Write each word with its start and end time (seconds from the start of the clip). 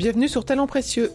Bienvenue 0.00 0.28
sur 0.28 0.46
Talent 0.46 0.66
Précieux, 0.66 1.12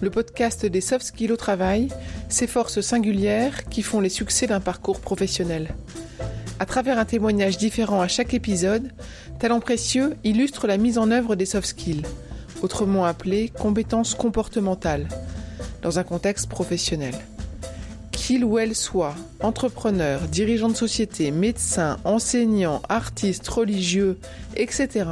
le 0.00 0.08
podcast 0.08 0.64
des 0.64 0.80
soft 0.80 1.04
skills 1.04 1.32
au 1.32 1.36
travail, 1.36 1.88
ces 2.28 2.46
forces 2.46 2.80
singulières 2.80 3.68
qui 3.68 3.82
font 3.82 3.98
les 3.98 4.08
succès 4.08 4.46
d'un 4.46 4.60
parcours 4.60 5.00
professionnel. 5.00 5.74
À 6.60 6.64
travers 6.64 6.96
un 6.96 7.04
témoignage 7.04 7.58
différent 7.58 8.00
à 8.00 8.06
chaque 8.06 8.32
épisode, 8.32 8.92
Talent 9.40 9.58
Précieux 9.58 10.14
illustre 10.22 10.68
la 10.68 10.76
mise 10.76 10.96
en 10.96 11.10
œuvre 11.10 11.34
des 11.34 11.44
soft 11.44 11.66
skills, 11.66 12.04
autrement 12.62 13.04
appelées 13.04 13.48
compétences 13.48 14.14
comportementales, 14.14 15.08
dans 15.82 15.98
un 15.98 16.04
contexte 16.04 16.48
professionnel. 16.48 17.16
Qu'il 18.12 18.44
ou 18.44 18.60
elle 18.60 18.76
soit 18.76 19.16
entrepreneur, 19.40 20.20
dirigeant 20.28 20.68
de 20.68 20.76
société, 20.76 21.32
médecin, 21.32 21.96
enseignant, 22.04 22.80
artiste, 22.88 23.48
religieux, 23.48 24.20
etc., 24.54 25.06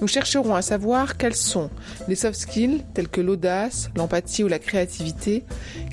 nous 0.00 0.08
chercherons 0.08 0.54
à 0.54 0.62
savoir 0.62 1.16
quels 1.16 1.34
sont 1.34 1.70
les 2.08 2.16
soft 2.16 2.38
skills 2.38 2.82
tels 2.94 3.08
que 3.08 3.20
l'audace, 3.20 3.90
l'empathie 3.96 4.44
ou 4.44 4.48
la 4.48 4.58
créativité 4.58 5.44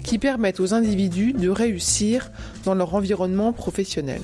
qui 0.03 0.19
permettent 0.19 0.59
aux 0.59 0.73
individus 0.73 1.33
de 1.33 1.49
réussir 1.49 2.31
dans 2.65 2.75
leur 2.75 2.93
environnement 2.95 3.53
professionnel. 3.53 4.21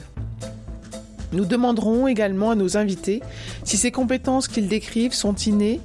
Nous 1.32 1.46
demanderons 1.46 2.08
également 2.08 2.52
à 2.52 2.56
nos 2.56 2.76
invités 2.76 3.22
si 3.64 3.78
ces 3.78 3.92
compétences 3.92 4.48
qu'ils 4.48 4.68
décrivent 4.68 5.14
sont 5.14 5.36
innées 5.36 5.80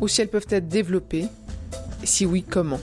ou 0.00 0.08
si 0.08 0.20
elles 0.20 0.28
peuvent 0.28 0.46
être 0.50 0.68
développées, 0.68 1.26
si 2.04 2.26
oui, 2.26 2.42
comment? 2.42 2.80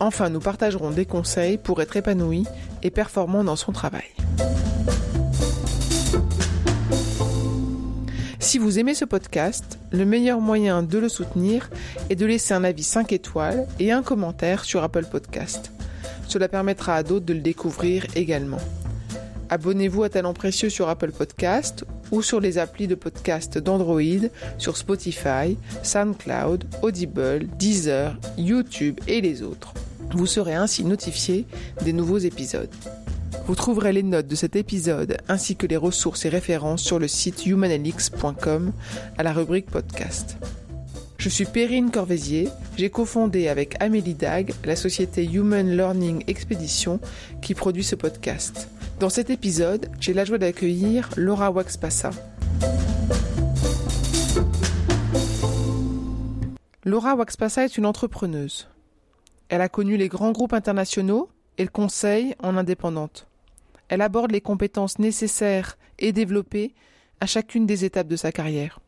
Enfin, 0.00 0.28
nous 0.28 0.40
partagerons 0.40 0.90
des 0.90 1.06
conseils 1.06 1.58
pour 1.58 1.80
être 1.80 1.96
épanoui 1.96 2.44
et 2.82 2.90
performant 2.90 3.44
dans 3.44 3.56
son 3.56 3.72
travail. 3.72 4.10
Si 8.42 8.58
vous 8.58 8.80
aimez 8.80 8.94
ce 8.94 9.04
podcast, 9.04 9.78
le 9.92 10.04
meilleur 10.04 10.40
moyen 10.40 10.82
de 10.82 10.98
le 10.98 11.08
soutenir 11.08 11.70
est 12.10 12.16
de 12.16 12.26
laisser 12.26 12.52
un 12.54 12.64
avis 12.64 12.82
5 12.82 13.12
étoiles 13.12 13.68
et 13.78 13.92
un 13.92 14.02
commentaire 14.02 14.64
sur 14.64 14.82
Apple 14.82 15.04
Podcast. 15.04 15.70
Cela 16.26 16.48
permettra 16.48 16.96
à 16.96 17.02
d'autres 17.04 17.24
de 17.24 17.34
le 17.34 17.40
découvrir 17.40 18.04
également. 18.16 18.58
Abonnez-vous 19.48 20.02
à 20.02 20.08
Talent 20.08 20.34
Précieux 20.34 20.70
sur 20.70 20.88
Apple 20.88 21.12
Podcast 21.12 21.84
ou 22.10 22.20
sur 22.20 22.40
les 22.40 22.58
applis 22.58 22.88
de 22.88 22.96
podcast 22.96 23.58
d'Android, 23.58 24.28
sur 24.58 24.76
Spotify, 24.76 25.56
SoundCloud, 25.84 26.64
Audible, 26.82 27.46
Deezer, 27.60 28.18
YouTube 28.36 28.98
et 29.06 29.20
les 29.20 29.42
autres. 29.42 29.72
Vous 30.10 30.26
serez 30.26 30.54
ainsi 30.54 30.84
notifié 30.84 31.46
des 31.84 31.92
nouveaux 31.92 32.18
épisodes. 32.18 32.74
Vous 33.46 33.56
trouverez 33.56 33.92
les 33.92 34.04
notes 34.04 34.28
de 34.28 34.36
cet 34.36 34.54
épisode 34.54 35.16
ainsi 35.28 35.56
que 35.56 35.66
les 35.66 35.76
ressources 35.76 36.24
et 36.24 36.28
références 36.28 36.82
sur 36.82 37.00
le 37.00 37.08
site 37.08 37.44
humanelix.com 37.44 38.72
à 39.18 39.22
la 39.22 39.32
rubrique 39.32 39.66
podcast. 39.66 40.36
Je 41.18 41.28
suis 41.28 41.44
Perrine 41.44 41.90
Corvézier, 41.90 42.48
j'ai 42.76 42.90
cofondé 42.90 43.48
avec 43.48 43.74
Amélie 43.80 44.14
Dag 44.14 44.52
la 44.64 44.76
société 44.76 45.24
Human 45.24 45.68
Learning 45.68 46.22
Expedition 46.28 47.00
qui 47.42 47.54
produit 47.54 47.82
ce 47.82 47.96
podcast. 47.96 48.68
Dans 49.00 49.10
cet 49.10 49.28
épisode, 49.28 49.88
j'ai 49.98 50.14
la 50.14 50.24
joie 50.24 50.38
d'accueillir 50.38 51.10
Laura 51.16 51.50
Waxpassa. 51.50 52.10
Laura 56.84 57.16
Waxpassa 57.16 57.64
est 57.64 57.76
une 57.76 57.86
entrepreneuse. 57.86 58.68
Elle 59.48 59.60
a 59.60 59.68
connu 59.68 59.96
les 59.96 60.08
grands 60.08 60.32
groupes 60.32 60.52
internationaux 60.52 61.28
et 61.58 61.64
le 61.64 61.70
conseil 61.70 62.36
en 62.42 62.56
indépendante. 62.56 63.26
Elle 63.92 64.00
aborde 64.00 64.32
les 64.32 64.40
compétences 64.40 64.98
nécessaires 64.98 65.76
et 65.98 66.12
développées 66.12 66.74
à 67.20 67.26
chacune 67.26 67.66
des 67.66 67.84
étapes 67.84 68.08
de 68.08 68.16
sa 68.16 68.32
carrière. 68.32 68.80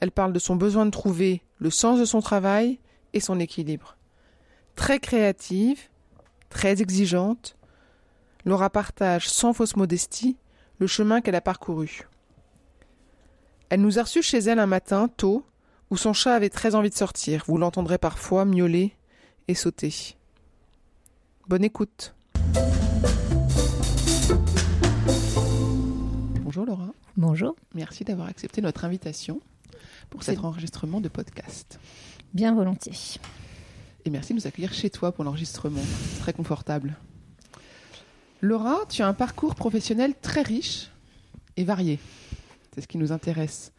Elle 0.00 0.10
parle 0.10 0.34
de 0.34 0.38
son 0.38 0.54
besoin 0.54 0.84
de 0.84 0.90
trouver 0.90 1.40
le 1.56 1.70
sens 1.70 1.98
de 1.98 2.04
son 2.04 2.20
travail 2.20 2.78
et 3.14 3.20
son 3.20 3.40
équilibre. 3.40 3.96
Très 4.76 5.00
créative, 5.00 5.88
très 6.50 6.82
exigeante, 6.82 7.56
Laura 8.44 8.68
partage 8.68 9.30
sans 9.30 9.54
fausse 9.54 9.76
modestie 9.76 10.36
le 10.76 10.86
chemin 10.86 11.22
qu'elle 11.22 11.34
a 11.34 11.40
parcouru. 11.40 12.02
Elle 13.70 13.80
nous 13.80 13.98
a 13.98 14.02
reçus 14.02 14.22
chez 14.22 14.40
elle 14.40 14.58
un 14.58 14.66
matin, 14.66 15.08
tôt, 15.08 15.42
où 15.88 15.96
son 15.96 16.12
chat 16.12 16.34
avait 16.34 16.50
très 16.50 16.74
envie 16.74 16.90
de 16.90 16.94
sortir. 16.94 17.44
Vous 17.46 17.56
l'entendrez 17.56 17.96
parfois 17.96 18.44
miauler 18.44 18.94
et 19.48 19.54
sauter. 19.54 20.18
Bonne 21.48 21.64
écoute. 21.64 22.14
Bonjour 26.54 26.66
Laura. 26.66 26.92
Bonjour. 27.16 27.56
Merci 27.74 28.04
d'avoir 28.04 28.28
accepté 28.28 28.60
notre 28.60 28.84
invitation 28.84 29.40
pour 30.10 30.22
cet 30.22 30.40
enregistrement 30.40 31.00
de 31.00 31.08
podcast. 31.08 31.80
Bien 32.34 32.54
volontiers. 32.54 33.18
Et 34.04 34.10
merci 34.10 34.34
de 34.34 34.38
nous 34.38 34.46
accueillir 34.46 34.74
chez 34.74 34.90
toi 34.90 35.12
pour 35.12 35.24
l'enregistrement. 35.24 35.80
Très 36.20 36.34
confortable. 36.34 36.94
Laura, 38.42 38.80
tu 38.90 39.00
as 39.00 39.08
un 39.08 39.14
parcours 39.14 39.54
professionnel 39.54 40.12
très 40.20 40.42
riche 40.42 40.90
et 41.56 41.64
varié. 41.64 41.98
C'est 42.74 42.82
ce 42.82 42.86
qui 42.86 42.98
nous 42.98 43.12
intéresse. 43.12 43.72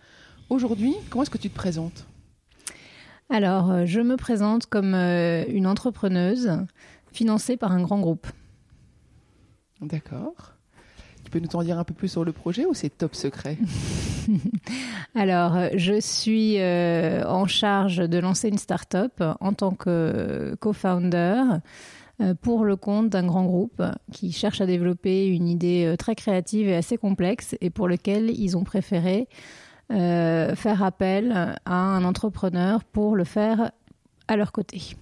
Aujourd'hui, 0.49 0.95
comment 1.11 1.21
est-ce 1.21 1.29
que 1.29 1.37
tu 1.37 1.51
te 1.51 1.55
présentes? 1.55 2.07
Alors, 3.29 3.69
euh, 3.69 3.85
je 3.85 3.99
me 3.99 4.17
présente 4.17 4.65
comme 4.65 4.95
euh, 4.95 5.45
une 5.47 5.67
entrepreneuse 5.67 6.49
financée 7.11 7.55
par 7.55 7.71
un 7.71 7.83
grand 7.83 7.99
groupe. 7.99 8.25
D'accord 9.79 10.55
peux 11.33 11.39
nous 11.39 11.55
en 11.55 11.63
dire 11.63 11.79
un 11.79 11.83
peu 11.83 11.95
plus 11.95 12.09
sur 12.09 12.23
le 12.23 12.31
projet 12.31 12.65
ou 12.65 12.73
c'est 12.73 12.89
top 12.89 13.15
secret? 13.15 13.57
Alors, 15.15 15.57
je 15.75 15.99
suis 15.99 16.59
euh, 16.59 17.25
en 17.25 17.47
charge 17.47 17.97
de 17.97 18.19
lancer 18.19 18.49
une 18.49 18.59
start-up 18.59 19.21
en 19.39 19.53
tant 19.53 19.71
que 19.71 20.55
co-founder 20.59 21.43
euh, 22.21 22.35
pour 22.39 22.65
le 22.65 22.75
compte 22.75 23.09
d'un 23.09 23.25
grand 23.25 23.45
groupe 23.45 23.81
qui 24.11 24.31
cherche 24.31 24.61
à 24.61 24.67
développer 24.67 25.25
une 25.25 25.47
idée 25.47 25.85
euh, 25.85 25.95
très 25.95 26.13
créative 26.13 26.67
et 26.67 26.75
assez 26.75 26.97
complexe 26.97 27.55
et 27.61 27.71
pour 27.71 27.87
lequel 27.87 28.29
ils 28.29 28.55
ont 28.55 28.63
préféré 28.63 29.27
faire 29.89 30.81
appel 30.81 31.55
à 31.65 31.75
un 31.75 32.03
entrepreneur 32.03 32.83
pour 32.83 33.15
le 33.15 33.25
faire 33.25 33.71
à 34.27 34.35
leur 34.37 34.51
côté. 34.51 34.95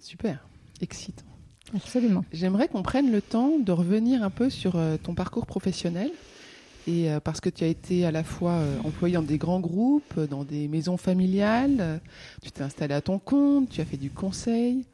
Super, 0.00 0.44
excitant. 0.80 1.27
Absolument. 1.74 2.24
J'aimerais 2.32 2.68
qu'on 2.68 2.82
prenne 2.82 3.10
le 3.12 3.20
temps 3.20 3.58
de 3.58 3.72
revenir 3.72 4.22
un 4.22 4.30
peu 4.30 4.50
sur 4.50 4.76
euh, 4.76 4.96
ton 4.96 5.14
parcours 5.14 5.46
professionnel. 5.46 6.10
Et 6.86 7.10
euh, 7.10 7.20
parce 7.20 7.40
que 7.40 7.50
tu 7.50 7.64
as 7.64 7.66
été 7.66 8.06
à 8.06 8.10
la 8.10 8.24
fois 8.24 8.52
euh, 8.52 8.78
employé 8.84 9.14
dans 9.14 9.22
des 9.22 9.36
grands 9.36 9.60
groupes, 9.60 10.18
dans 10.30 10.44
des 10.44 10.68
maisons 10.68 10.96
familiales, 10.96 12.00
tu 12.42 12.50
t'es 12.50 12.62
installé 12.62 12.94
à 12.94 13.02
ton 13.02 13.18
compte, 13.18 13.68
tu 13.68 13.80
as 13.80 13.84
fait 13.84 13.98
du 13.98 14.10
conseil. 14.10 14.86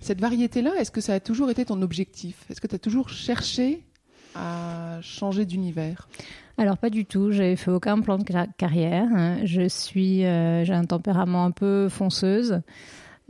cette 0.00 0.20
variété-là, 0.20 0.72
est-ce 0.78 0.90
que 0.90 1.00
ça 1.00 1.14
a 1.14 1.20
toujours 1.20 1.50
été 1.50 1.64
ton 1.64 1.80
objectif? 1.82 2.44
Est-ce 2.50 2.60
que 2.60 2.66
tu 2.66 2.74
as 2.74 2.78
toujours 2.78 3.08
cherché 3.08 3.82
à 4.34 4.98
changer 5.02 5.44
d'univers? 5.44 6.08
Alors 6.58 6.76
pas 6.76 6.90
du 6.90 7.04
tout, 7.04 7.30
j'ai 7.30 7.54
fait 7.56 7.70
aucun 7.70 8.00
plan 8.00 8.18
de 8.18 8.24
carrière. 8.58 9.08
Je 9.44 9.68
suis, 9.68 10.20
j'ai 10.20 10.72
un 10.72 10.84
tempérament 10.86 11.44
un 11.44 11.52
peu 11.52 11.88
fonceuse. 11.88 12.60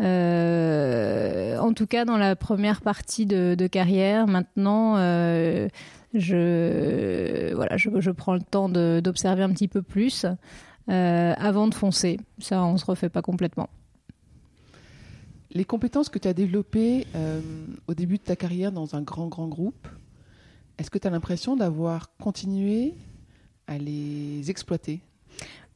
Euh, 0.01 1.59
en 1.59 1.73
tout 1.73 1.87
cas, 1.87 2.05
dans 2.05 2.17
la 2.17 2.37
première 2.37 2.81
partie 2.81 3.27
de, 3.27 3.67
carrière, 3.67 4.27
maintenant, 4.27 4.97
euh, 4.97 5.69
je, 6.15 7.55
voilà, 7.55 7.77
je, 7.77 8.11
prends 8.11 8.35
le 8.35 8.41
temps 8.41 8.69
d'observer 8.69 9.43
un 9.43 9.51
petit 9.51 9.69
peu 9.69 9.83
plus 9.83 10.27
euh, 10.89 11.35
avant 11.37 11.69
de 11.69 11.75
foncer. 11.75 12.19
Ça, 12.39 12.65
on 12.65 12.77
se 12.77 12.85
refait 12.85 13.11
pas 13.11 13.23
complètement. 13.23 13.69
Les 15.53 15.65
compétences 15.65 16.09
que 16.09 16.19
tu 16.19 16.29
as 16.29 16.33
développées 16.33 17.07
au 17.89 17.95
début 17.95 18.19
de 18.19 18.23
ta 18.23 18.37
carrière 18.37 18.71
dans 18.71 18.95
un 18.95 19.03
grand, 19.03 19.27
grand 19.27 19.49
groupe, 19.49 19.89
est-ce 20.79 20.91
que 20.91 20.99
tu 20.99 21.09
as 21.09 21.11
l'impression 21.11 21.57
d'avoir 21.57 22.17
continué 22.17 22.95
à 23.67 23.77
les 23.77 24.49
exploiter? 24.49 25.01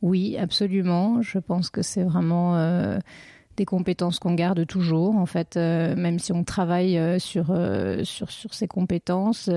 Oui, 0.01 0.37
absolument. 0.37 1.23
Je 1.23 1.39
pense 1.39 1.71
que 1.71 1.83
c'est 1.83 2.05
vraiment 2.05 2.55
des 3.57 3.65
compétences 3.65 4.19
qu'on 4.19 4.35
garde 4.35 4.67
toujours. 4.67 5.17
En 5.17 5.27
fait, 5.27 5.57
euh, 5.57 5.95
même 5.97 6.19
si 6.19 6.33
on 6.33 6.45
travaille 6.45 6.99
euh, 6.99 7.19
sur, 7.19 7.47
euh, 7.51 8.05
sur, 8.05 8.31
sur 8.31 8.55
ces 8.55 8.69
compétences, 8.69 9.51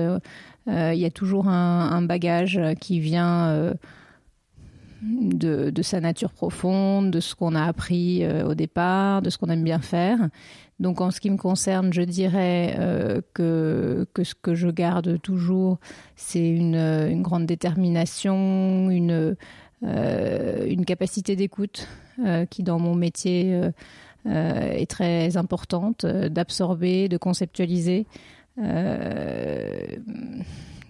il 0.66 0.98
y 0.98 1.06
a 1.06 1.10
toujours 1.10 1.48
un, 1.48 2.02
bagage 2.02 2.60
qui 2.78 3.00
vient 3.00 3.72
de, 5.02 5.70
de, 5.70 5.82
sa 5.82 5.98
nature 5.98 6.30
profonde, 6.30 7.10
de 7.10 7.20
ce 7.20 7.34
qu'on 7.34 7.54
a 7.54 7.64
appris 7.64 8.22
au 8.44 8.54
départ, 8.54 9.22
de 9.22 9.30
ce 9.30 9.38
qu'on 9.38 9.48
aime 9.48 9.64
bien 9.64 9.78
faire. 9.78 10.28
Donc 10.78 11.00
en 11.00 11.10
ce 11.10 11.20
qui 11.20 11.30
me 11.30 11.38
concerne, 11.38 11.90
je 11.94 12.02
dirais 12.02 12.76
que, 13.32 14.06
que 14.12 14.24
ce 14.24 14.34
que 14.34 14.54
je 14.54 14.68
garde 14.68 15.18
toujours, 15.22 15.78
c'est 16.16 16.46
une, 16.46 16.74
une 16.74 17.22
grande 17.22 17.46
détermination, 17.46 18.90
une 18.90 19.36
une 19.80 20.84
capacité 20.84 21.34
d'écoute 21.34 21.88
qui 22.50 22.62
dans 22.62 22.78
mon 22.78 22.94
métier 22.94 23.54
euh, 24.26 24.70
est 24.72 24.90
très 24.90 25.36
importante, 25.36 26.04
d'absorber, 26.06 27.08
de 27.08 27.16
conceptualiser. 27.16 28.06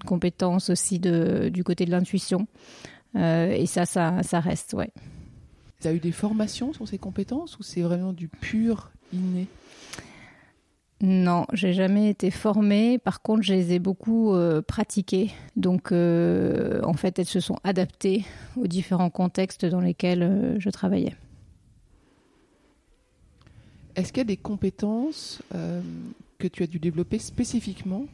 compétence 0.06 0.70
aussi 0.70 0.98
de, 0.98 1.50
du 1.52 1.64
côté 1.64 1.84
de 1.84 1.90
l'intuition. 1.90 2.46
et 3.14 3.66
ça, 3.66 3.84
ça, 3.84 4.22
ça 4.22 4.40
reste, 4.40 4.72
ouais. 4.74 4.90
Tu 5.80 5.86
as 5.86 5.92
eu 5.92 6.00
des 6.00 6.12
formations 6.12 6.72
sur 6.72 6.88
ces 6.88 6.98
compétences 6.98 7.58
ou 7.58 7.62
c'est 7.62 7.82
vraiment 7.82 8.12
du 8.12 8.28
pur 8.28 8.90
inné? 9.12 9.46
Non, 11.00 11.46
j'ai 11.52 11.72
jamais 11.72 12.10
été 12.10 12.30
formée. 12.30 12.98
Par 12.98 13.22
contre, 13.22 13.42
je 13.42 13.54
les 13.54 13.72
ai 13.72 13.78
beaucoup 13.78 14.34
euh, 14.34 14.62
pratiquées. 14.62 15.30
Donc, 15.54 15.92
euh, 15.92 16.80
en 16.82 16.94
fait, 16.94 17.20
elles 17.20 17.26
se 17.26 17.38
sont 17.38 17.58
adaptées 17.62 18.24
aux 18.56 18.66
différents 18.66 19.10
contextes 19.10 19.64
dans 19.64 19.80
lesquels 19.80 20.22
euh, 20.24 20.58
je 20.58 20.70
travaillais. 20.70 21.14
Est-ce 23.94 24.12
qu'il 24.12 24.18
y 24.18 24.22
a 24.22 24.24
des 24.24 24.36
compétences 24.36 25.42
que 26.38 26.46
tu 26.46 26.62
as 26.62 26.68
dû 26.68 26.78
développer 26.78 27.18
spécifiquement 27.18 28.06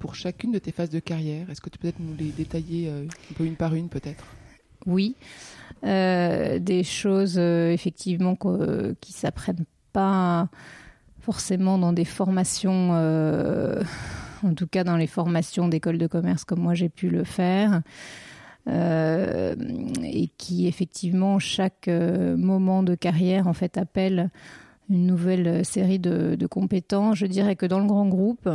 pour 0.00 0.16
chacune 0.16 0.50
de 0.50 0.58
tes 0.58 0.72
phases 0.72 0.90
de 0.90 0.98
carrière? 0.98 1.48
Est-ce 1.48 1.60
que 1.60 1.70
tu 1.70 1.78
peux 1.78 1.92
peut-être 1.92 2.00
nous 2.00 2.16
les 2.16 2.32
détailler 2.32 2.88
un 2.88 3.34
peu 3.36 3.44
une 3.44 3.54
par 3.54 3.76
une, 3.76 3.88
peut-être? 3.88 4.24
Oui. 4.84 5.14
des 5.84 6.82
choses, 6.82 7.38
effectivement, 7.38 8.36
qui 9.00 9.12
s'apprennent 9.12 9.64
pas 9.92 10.48
forcément 11.22 11.78
dans 11.78 11.92
des 11.92 12.04
formations, 12.04 12.90
euh, 12.94 13.80
en 14.42 14.54
tout 14.54 14.66
cas 14.66 14.82
dans 14.84 14.96
les 14.96 15.06
formations 15.06 15.68
d'école 15.68 15.96
de 15.96 16.08
commerce 16.08 16.44
comme 16.44 16.60
moi 16.60 16.74
j'ai 16.74 16.88
pu 16.88 17.08
le 17.08 17.24
faire. 17.24 17.82
Euh, 18.68 19.56
et 20.04 20.28
qui 20.38 20.68
effectivement 20.68 21.40
chaque 21.40 21.88
euh, 21.88 22.36
moment 22.36 22.84
de 22.84 22.94
carrière 22.94 23.48
en 23.48 23.54
fait 23.54 23.76
appelle 23.76 24.30
une 24.88 25.04
nouvelle 25.06 25.64
série 25.64 25.98
de, 25.98 26.46
compétences. 26.46 27.18
Je 27.18 27.26
dirais 27.26 27.56
que 27.56 27.66
dans 27.66 27.80
le 27.80 27.86
grand 27.86 28.06
groupe, 28.06 28.48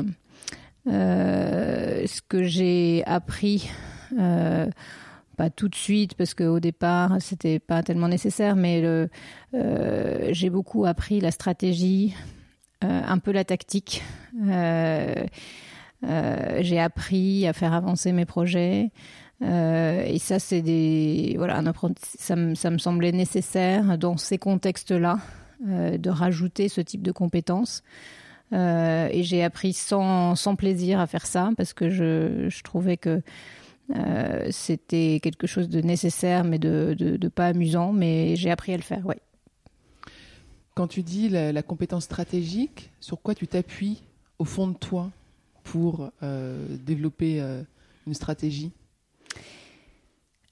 ce 0.86 2.22
que 2.30 2.44
j'ai 2.44 3.04
appris, 3.06 3.70
pas 4.16 5.50
tout 5.54 5.68
de 5.68 5.76
suite 5.76 6.16
parce 6.16 6.34
qu'au 6.34 6.60
départ 6.60 7.18
c'était 7.20 7.60
pas 7.60 7.82
tellement 7.84 8.08
nécessaire, 8.08 8.56
mais 8.56 9.10
j'ai 9.54 10.50
beaucoup 10.50 10.86
appris 10.86 11.20
la 11.20 11.32
stratégie, 11.32 12.14
un 12.82 13.18
peu 13.20 13.32
la 13.32 13.44
tactique. 13.44 14.04
Euh, 14.48 15.26
euh, 16.04 16.60
j'ai 16.62 16.80
appris 16.80 17.48
à 17.48 17.54
faire 17.54 17.74
avancer 17.74 18.12
mes 18.12 18.26
projets. 18.26 18.92
et 19.42 20.18
ça, 20.20 20.40
c'est 20.40 20.62
des 20.62 21.36
voilà, 21.38 21.62
ça, 22.02 22.36
me, 22.36 22.56
ça 22.56 22.70
me 22.70 22.78
semblait 22.78 23.12
nécessaire 23.12 23.98
dans 23.98 24.18
ces 24.18 24.38
contextes-là 24.38 25.20
de 25.66 26.10
rajouter 26.10 26.70
ce 26.70 26.82
type 26.82 27.02
de 27.02 27.12
compétences. 27.12 27.84
et 28.52 29.22
j'ai 29.24 29.44
appris 29.44 29.74
sans, 29.74 30.36
sans, 30.36 30.56
plaisir 30.56 31.00
à 31.00 31.08
faire 31.08 31.26
ça 31.26 31.50
parce 31.58 31.74
que 31.74 31.90
je, 31.90 32.48
je 32.48 32.64
trouvais 32.64 32.98
que 32.98 33.22
c'était 34.52 35.20
quelque 35.22 35.48
chose 35.48 35.70
de 35.70 35.82
nécessaire 35.82 36.44
mais 36.44 36.60
de, 36.60 36.96
de, 36.98 37.18
de 37.18 37.28
pas 37.28 37.48
amusant. 37.48 37.92
Mais 37.94 38.36
j'ai 38.36 38.52
appris 38.52 38.74
à 38.74 38.78
le 38.78 38.84
faire, 38.84 39.06
ouais. 39.06 39.20
Quand 40.78 40.86
tu 40.86 41.02
dis 41.02 41.28
la, 41.28 41.64
compétence 41.64 42.04
stratégique, 42.04 42.92
sur 43.00 43.20
quoi 43.20 43.34
tu 43.34 43.48
t'appuies 43.48 44.04
au 44.38 44.46
fond 44.46 44.68
de 44.68 44.76
toi 44.76 45.10
pour 45.64 46.12
euh, 46.22 46.68
développer 46.86 47.42
euh, 47.42 47.64
une 48.06 48.14
stratégie? 48.14 48.70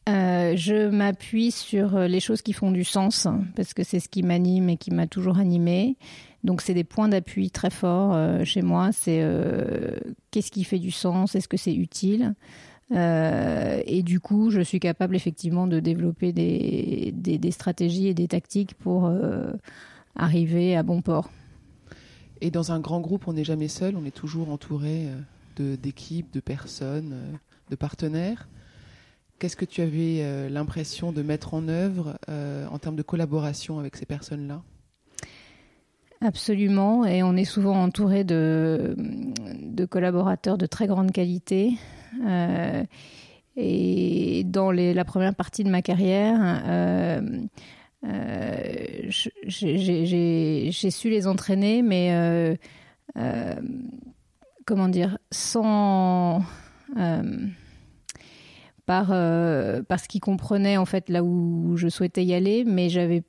Euh, 0.10 0.56
je 0.56 0.89
m'appuie 0.89 1.51
sur 1.51 2.00
les 2.00 2.19
choses 2.19 2.42
qui 2.42 2.54
font 2.54 2.72
du 2.72 2.83
sens 2.83 3.27
parce 3.56 3.75
que 3.75 3.83
c'est 3.83 4.00
ce 4.00 4.10
qui 4.10 4.24
m'anime 4.24 4.69
et 4.69 4.77
qui 4.77 4.89
m'a 4.89 5.06
toujours 5.06 5.38
animé. 5.38 5.95
Donc 6.44 6.62
c'est 6.62 6.74
des 6.74 6.83
points 6.83 7.07
d'appui 7.07 7.51
très 7.51 7.69
forts 7.69 8.44
chez 8.45 8.63
moi. 8.63 8.92
C'est 8.94 9.24
qu'est-ce 10.31 10.50
qui 10.50 10.63
fait 10.63 10.80
du 10.80 10.89
sens? 10.89 11.36
Est-ce 11.36 11.48
que 11.48 11.57
c'est 11.57 11.75
utile? 11.75 12.33
Et 12.92 14.01
du 14.01 14.19
coup, 14.19 14.50
je 14.50 14.62
suis 14.62 14.80
capable 14.80 15.16
effectivement 15.16 15.68
de 15.68 15.80
développer 15.80 16.33
des 16.33 17.51
stratégies 17.51 18.07
et 18.07 18.16
des 18.16 18.27
tactiques 18.27 18.74
pour 18.74 19.12
arriver 20.15 20.75
à 20.75 20.83
bon 20.83 21.01
port. 21.01 21.29
Et 22.41 22.51
dans 22.51 22.71
un 22.71 22.79
grand 22.79 23.00
groupe, 23.00 23.27
on 23.27 23.33
n'est 23.33 23.44
jamais 23.44 23.67
seul, 23.67 23.95
on 23.95 24.06
est 24.06 24.15
toujours 24.15 24.50
entouré 24.50 25.07
euh, 25.59 25.77
d'équipes, 25.77 26.31
de, 26.33 26.39
personnes, 26.39 27.13
euh, 27.13 27.33
de 27.69 27.75
partenaires. 27.75 28.50
Qu'est-ce 29.39 29.56
que 29.56 29.65
tu 29.65 29.81
avais 29.81 30.19
euh, 30.21 30.50
l'impression 30.50 31.12
de 31.12 31.21
mettre 31.21 31.53
en 31.53 31.67
œuvre 31.67 32.17
en 32.27 32.79
termes 32.79 32.95
de 32.95 33.03
collaboration 33.03 33.79
avec 33.79 33.95
ces 33.95 34.06
personnes-là? 34.06 34.62
Absolument, 36.21 37.06
et 37.06 37.23
on 37.23 37.35
est 37.35 37.45
souvent 37.45 37.81
entouré 37.81 38.23
de, 38.23 38.95
de 38.97 39.85
collaborateurs 39.85 40.57
de 40.57 40.65
très 40.65 40.88
grande 40.88 41.12
qualité. 41.12 41.77
et 43.57 44.44
dans 44.45 44.71
les, 44.71 44.94
la 44.94 45.06
première 45.06 45.35
partie 45.35 45.63
de 45.63 45.69
ma 45.69 45.81
carrière, 45.81 46.39
euh, 46.65 47.21
j'ai 49.47 50.91
su 50.91 51.09
les 51.09 51.27
entraîner, 51.27 51.81
mais 51.81 52.09
euh, 52.13 52.55
euh, 53.17 53.55
comment 54.65 54.89
dire, 54.89 55.17
sans 55.31 56.43
par 58.85 59.07
parce 59.87 60.07
qu'ils 60.07 60.21
comprenaient 60.21 60.77
en 60.77 60.85
fait 60.85 61.09
là 61.09 61.23
où 61.23 61.75
je 61.75 61.87
souhaitais 61.87 62.23
y 62.23 62.33
aller, 62.33 62.63
mais 62.65 62.89
j'avais 62.89 63.23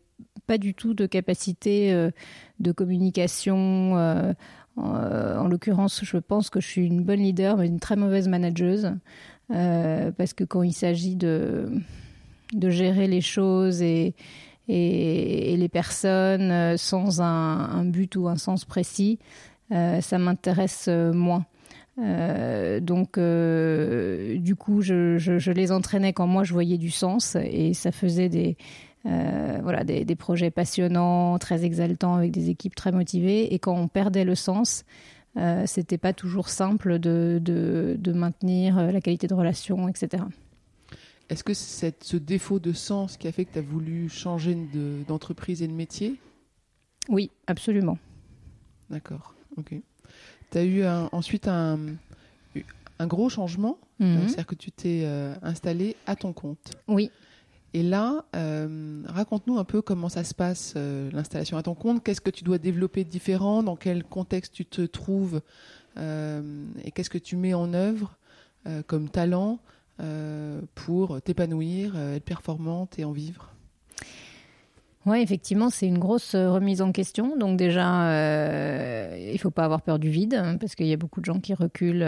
pas 0.46 0.58
du 0.58 0.74
tout 0.74 0.94
de 0.94 1.06
capacité 1.06 2.10
de 2.60 2.72
communication. 2.72 3.94
en, 4.76 5.48
l'occurrence, 5.48 6.04
je 6.04 6.18
pense 6.18 6.50
que 6.50 6.60
je 6.60 6.66
suis 6.66 6.86
une 6.86 7.02
bonne 7.02 7.20
leader, 7.20 7.56
mais 7.56 7.66
une 7.66 7.80
très 7.80 7.96
mauvaise 7.96 8.28
manageuse, 8.28 8.92
parce 9.48 10.34
que 10.34 10.44
quand 10.44 10.62
il 10.62 10.74
s'agit 10.74 11.16
de 11.16 11.70
de 12.52 12.70
gérer 12.70 13.06
les 13.06 13.20
choses 13.20 13.82
et 13.82 14.14
et, 14.68 15.56
les 15.56 15.68
personnes 15.68 16.50
euh, 16.50 16.76
sans 16.76 17.20
un, 17.20 17.84
but 17.84 18.16
ou 18.16 18.28
un 18.28 18.36
sens 18.36 18.64
précis, 18.64 19.18
euh, 19.72 20.00
ça 20.00 20.18
m'intéresse 20.18 20.86
euh, 20.88 21.12
moins. 21.12 21.44
donc, 22.80 23.18
du 23.18 24.54
coup, 24.56 24.82
je, 24.82 25.50
les 25.50 25.72
entraînais 25.72 26.12
quand 26.12 26.26
moi 26.26 26.44
je 26.44 26.52
voyais 26.52 26.78
du 26.78 26.90
sens 26.90 27.36
et 27.36 27.72
ça 27.72 27.90
faisait 27.90 28.28
des, 28.28 28.56
voilà, 29.04 29.82
des, 29.82 30.16
projets 30.16 30.50
passionnants, 30.50 31.38
très 31.38 31.64
exaltants 31.64 32.14
avec 32.14 32.32
des 32.32 32.50
équipes 32.50 32.74
très 32.74 32.92
motivées. 32.92 33.54
Et 33.54 33.58
quand 33.58 33.74
on 33.74 33.88
perdait 33.88 34.24
le 34.24 34.34
sens, 34.34 34.84
c'était 35.64 35.96
pas 35.96 36.12
toujours 36.12 36.50
simple 36.50 36.98
de, 36.98 37.40
de, 37.42 38.12
maintenir 38.12 38.92
la 38.92 39.00
qualité 39.00 39.26
de 39.26 39.34
relation, 39.34 39.88
etc. 39.88 40.22
Est-ce 41.28 41.42
que 41.42 41.54
c'est 41.54 42.04
ce 42.04 42.16
défaut 42.16 42.58
de 42.58 42.72
sens 42.72 43.16
qui 43.16 43.26
a 43.26 43.32
fait 43.32 43.44
que 43.44 43.52
tu 43.52 43.58
as 43.58 43.62
voulu 43.62 44.08
changer 44.08 44.56
d'entreprise 45.08 45.62
et 45.62 45.66
de 45.66 45.72
métier? 45.72 46.16
Oui, 47.08 47.30
absolument. 47.46 47.98
D'accord, 48.90 49.34
ok. 49.56 49.74
Tu 50.52 50.58
as 50.58 50.64
eu 50.64 50.86
ensuite 50.86 51.48
un, 51.48 51.78
un, 53.00 53.06
gros 53.06 53.28
changement, 53.28 53.78
mhm. 53.98 54.06
euh, 54.06 54.20
c'est-à-dire 54.26 54.46
que 54.46 54.54
tu 54.54 54.70
t'es 54.70 55.02
euh, 55.04 55.34
installé 55.42 55.96
à 56.06 56.14
ton 56.14 56.32
compte. 56.32 56.76
Oui. 56.86 57.10
Et 57.74 57.82
là, 57.82 58.24
euh, 58.36 59.02
raconte-nous 59.06 59.58
un 59.58 59.64
peu 59.64 59.82
comment 59.82 60.08
ça 60.08 60.22
se 60.22 60.32
passe, 60.32 60.76
l'installation 60.76 61.58
à 61.58 61.62
ton 61.62 61.74
compte. 61.74 62.02
Qu'est-ce 62.04 62.20
que 62.20 62.30
tu 62.30 62.44
dois 62.44 62.58
développer 62.58 63.04
de 63.04 63.10
différent? 63.10 63.62
Dans 63.64 63.76
quel 63.76 64.04
contexte 64.04 64.54
tu 64.54 64.64
te 64.64 64.82
trouves 64.82 65.42
Et 65.98 66.90
qu'est-ce 66.94 67.10
que 67.10 67.18
tu 67.18 67.36
mets 67.36 67.52
en 67.52 67.74
œuvre 67.74 68.16
comme 68.86 69.10
talent? 69.10 69.58
euh, 69.58 69.75
pour 70.74 71.20
t'épanouir, 71.22 71.92
euh, 71.96 72.16
être 72.16 72.24
performante 72.24 72.98
et 72.98 73.04
en 73.04 73.12
vivre 73.12 73.52
oui, 75.08 75.20
effectivement, 75.20 75.70
c'est 75.70 75.86
une 75.86 76.00
grosse 76.00 76.34
euh, 76.34 76.50
remise 76.50 76.82
en 76.82 76.90
question. 76.90 77.36
Donc 77.36 77.56
déjà, 77.56 77.86
il 79.16 79.32
ne 79.32 79.38
faut 79.38 79.52
pas 79.52 79.64
avoir 79.64 79.80
peur 79.80 80.00
du 80.00 80.10
vide, 80.10 80.34
hein, 80.34 80.56
parce 80.58 80.74
qu'il 80.74 80.88
y 80.88 80.92
a 80.92 80.96
beaucoup 80.96 81.20
de 81.20 81.24
gens 81.24 81.38
qui 81.38 81.54
reculent 81.54 82.04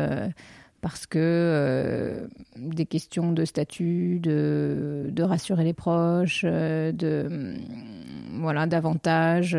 parce 0.80 1.06
que 1.06 2.28
des 2.56 2.86
questions 2.86 3.30
de 3.30 3.44
statut, 3.44 4.18
de, 4.18 5.22
rassurer 5.22 5.62
les 5.62 5.74
proches, 5.74 6.42
de 6.44 7.28
mm, 7.30 8.40
voilà, 8.40 8.66
davantage. 8.66 9.52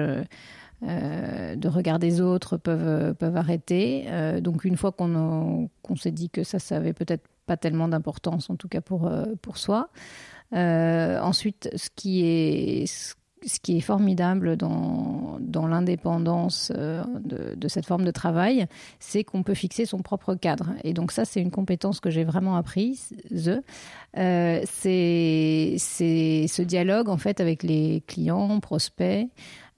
de 0.81 1.67
regard 1.69 1.97
des 1.97 2.19
autres 2.19 2.57
peuvent, 2.57 3.13
peuvent 3.13 3.37
arrêter. 3.37 4.05
donc 4.41 4.65
une 4.65 4.75
fois 4.75 4.91
qu'on 4.91 5.69
s'est 5.95 6.11
dit 6.11 6.29
que 6.29 6.43
ça, 6.43 6.59
ça 6.59 6.75
avait 6.75 6.91
peut-être 6.91 7.23
pas 7.49 7.57
tellement 7.57 7.87
d'importance, 7.87 8.51
en 8.51 8.55
tout 8.55 8.67
cas 8.67 8.79
pour, 8.79 9.07
euh, 9.07 9.25
pour 9.41 9.57
soi. 9.57 9.89
Euh, 10.53 11.19
ensuite, 11.19 11.67
ce 11.75 11.89
qui 11.95 12.23
est, 12.23 12.85
ce 12.85 13.59
qui 13.59 13.77
est 13.77 13.81
formidable 13.81 14.55
dans, 14.55 15.37
dans 15.39 15.65
l'indépendance 15.65 16.71
euh, 16.75 17.03
de, 17.23 17.67
cette 17.67 17.87
forme 17.87 18.05
de 18.05 18.11
travail, 18.11 18.67
c'est 18.99 19.23
qu'on 19.23 19.41
peut 19.41 19.55
fixer 19.55 19.87
son 19.87 20.03
propre 20.03 20.35
cadre. 20.35 20.75
Et 20.83 20.93
donc 20.93 21.11
ça, 21.11 21.25
c'est 21.25 21.41
une 21.41 21.49
compétence 21.49 21.99
que 21.99 22.11
j'ai 22.11 22.23
vraiment 22.23 22.55
apprise. 22.55 23.15
c'est 23.33 24.65
ce 25.79 26.61
dialogue 26.61 27.09
en 27.09 27.17
fait 27.17 27.41
avec 27.41 27.63
les 27.63 28.03
clients, 28.05 28.59
prospects, 28.59 29.27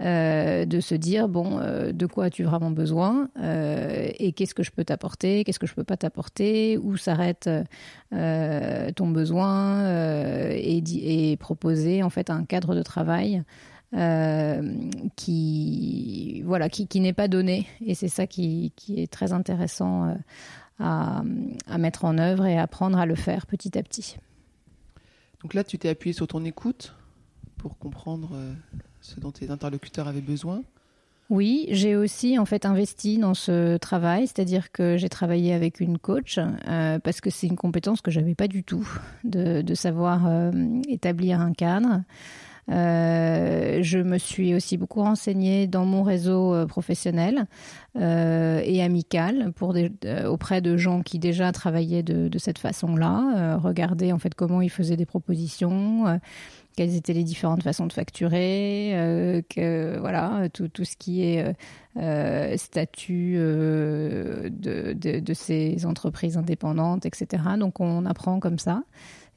de 0.02 0.80
se 0.80 0.96
dire 0.96 1.28
bon, 1.28 1.60
de 1.92 2.06
quoi 2.06 2.26
as-tu 2.26 2.44
vraiment 2.44 2.72
besoin 2.72 3.30
et 3.40 4.34
qu'est-ce 4.34 4.56
que 4.56 4.64
je 4.64 4.72
peux 4.72 4.84
t'apporter, 4.84 5.44
qu'est-ce 5.44 5.60
que 5.60 5.68
je 5.68 5.76
peux 5.76 5.84
pas 5.84 5.98
t'apporter, 5.98 6.78
où 6.78 6.98
s'arrête 6.98 7.50
ton 8.12 9.08
besoin 9.08 9.86
et, 10.52 10.84
et, 11.32 11.38
proposer 11.38 12.04
en 12.04 12.10
fait 12.10 12.30
un 12.30 12.46
cadre 12.46 12.76
de 12.76 12.82
travail 12.82 13.44
qui 15.16 16.42
voilà 16.46 16.70
qui, 16.70 17.00
n'est 17.00 17.14
pas 17.14 17.28
donné 17.28 17.68
et 17.86 17.94
c'est 17.94 18.08
ça 18.08 18.26
qui, 18.26 18.74
est 18.90 19.12
très 19.12 19.34
intéressant 19.34 20.16
à, 20.80 21.24
à, 21.68 21.78
mettre 21.78 22.06
en 22.06 22.18
œuvre 22.18 22.46
et 22.46 22.58
apprendre 22.58 22.98
à 22.98 23.06
le 23.06 23.16
faire 23.16 23.46
petit 23.46 23.78
à 23.78 23.84
petit. 23.84 24.18
Donc 25.42 25.54
là, 25.54 25.64
tu 25.64 25.78
t'es 25.78 25.90
appuyé 25.90 26.14
sur 26.14 26.28
ton 26.28 26.46
écoute 26.46 26.96
pour 27.58 27.78
comprendre 27.78 28.32
euh, 28.34 28.54
ce 29.02 29.20
dont 29.20 29.32
tes 29.32 29.50
interlocuteurs 29.50 30.08
avaient 30.08 30.22
besoin. 30.22 30.64
Oui, 31.30 31.68
j'ai 31.70 31.96
aussi 31.96 32.38
en 32.38 32.46
fait 32.46 32.66
investi 32.66 33.18
dans 33.18 33.34
ce 33.34 33.78
travail, 33.78 34.28
c'est-à-dire 34.28 34.72
que 34.74 34.98
j'ai 34.98 35.08
travaillé 35.08 35.54
avec 35.54 35.80
une 35.80 35.98
coach 35.98 36.38
euh, 36.68 37.00
parce 37.00 37.22
que 37.22 37.30
c'est 37.30 37.48
une 37.48 37.56
compétence 37.56 38.02
que 38.02 38.12
j'avais 38.12 38.36
pas 38.36 38.50
du 38.50 38.66
tout 38.66 38.86
de, 39.24 39.74
savoir 39.74 40.28
euh, 40.28 40.52
établir 40.90 41.40
un 41.40 41.54
cadre. 41.54 42.02
Euh, 42.72 43.80
je 43.82 44.00
me 44.00 44.18
suis 44.18 44.54
aussi 44.56 44.78
beaucoup 44.78 45.02
renseignée 45.02 45.68
dans 45.68 45.86
mon 45.86 46.04
réseau 46.04 46.54
euh, 46.54 46.66
professionnel 46.66 47.46
euh, 47.98 48.62
et 48.64 48.82
amical 48.82 49.52
auprès 50.26 50.62
de 50.62 50.78
gens 50.78 51.02
qui 51.02 51.20
déjà 51.20 51.52
travaillaient 51.52 52.04
de, 52.04 52.38
cette 52.38 52.60
façon-là, 52.60 53.58
regarder 53.58 54.14
en 54.14 54.20
fait 54.20 54.34
comment 54.34 54.62
ils 54.62 54.70
faisaient 54.70 54.96
des 54.96 55.06
propositions 55.06 56.20
quelles 56.78 56.96
étaient 56.96 57.12
les 57.14 57.26
différentes 57.26 57.64
façons 57.64 57.86
de 57.86 57.92
facturer, 57.92 59.44
voilà, 60.00 60.48
tout, 60.54 60.86
ce 60.86 60.96
qui 60.96 61.24
est 61.24 61.54
statut 62.58 63.36
de, 63.36 65.34
ces 65.34 65.86
entreprises 65.86 66.38
indépendantes, 66.38 67.06
etc. 67.06 67.44
Donc 67.60 67.80
on 67.82 68.06
apprend 68.06 68.40
comme 68.40 68.60
ça. 68.60 68.84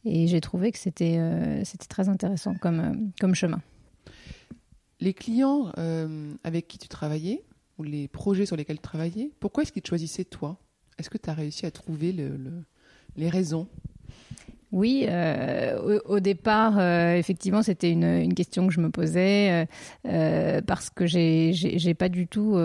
Et 0.05 0.27
j'ai 0.27 0.41
trouvé 0.41 0.71
que 0.71 0.79
c'était 0.79 1.17
euh, 1.19 1.63
très 1.89 2.09
intéressant 2.09 2.55
comme, 2.55 2.81
euh, 2.81 2.95
comme 3.21 3.35
chemin. 3.35 3.63
Les 5.01 5.15
clients 5.15 5.73
euh, 5.79 6.35
avec 6.45 6.69
qui 6.69 6.79
tu 6.79 6.89
travaillais, 6.89 7.45
ou 7.79 7.83
les 7.83 8.07
projets 8.09 8.47
sur 8.47 8.57
lesquels 8.57 8.77
tu 8.77 8.83
travaillais, 8.83 9.33
pourquoi 9.41 9.63
est-ce 9.63 9.73
qu'ils 9.73 9.87
choisissaient 9.87 10.25
toi? 10.25 10.59
Est-ce 10.99 11.11
que 11.11 11.19
tu 11.19 11.29
as 11.29 11.35
réussi 11.35 11.67
à 11.67 11.71
trouver 11.71 12.13
le, 12.13 12.37
le, 12.37 12.65
les 13.17 13.29
raisons? 13.29 13.67
Oui, 14.75 15.07
euh, 15.09 16.01
au, 16.05 16.19
départ, 16.19 16.81
euh, 16.81 17.15
effectivement, 17.15 17.63
c'était 17.63 17.93
une, 17.93 18.03
une, 18.03 18.35
question 18.35 18.67
que 18.67 18.73
je 18.73 18.81
me 18.81 18.91
posais 18.91 19.69
euh, 20.05 20.61
parce 20.63 20.91
que 20.91 21.07
j'ai 21.07 21.95
pas 21.97 22.09
du 22.09 22.27
tout, 22.27 22.59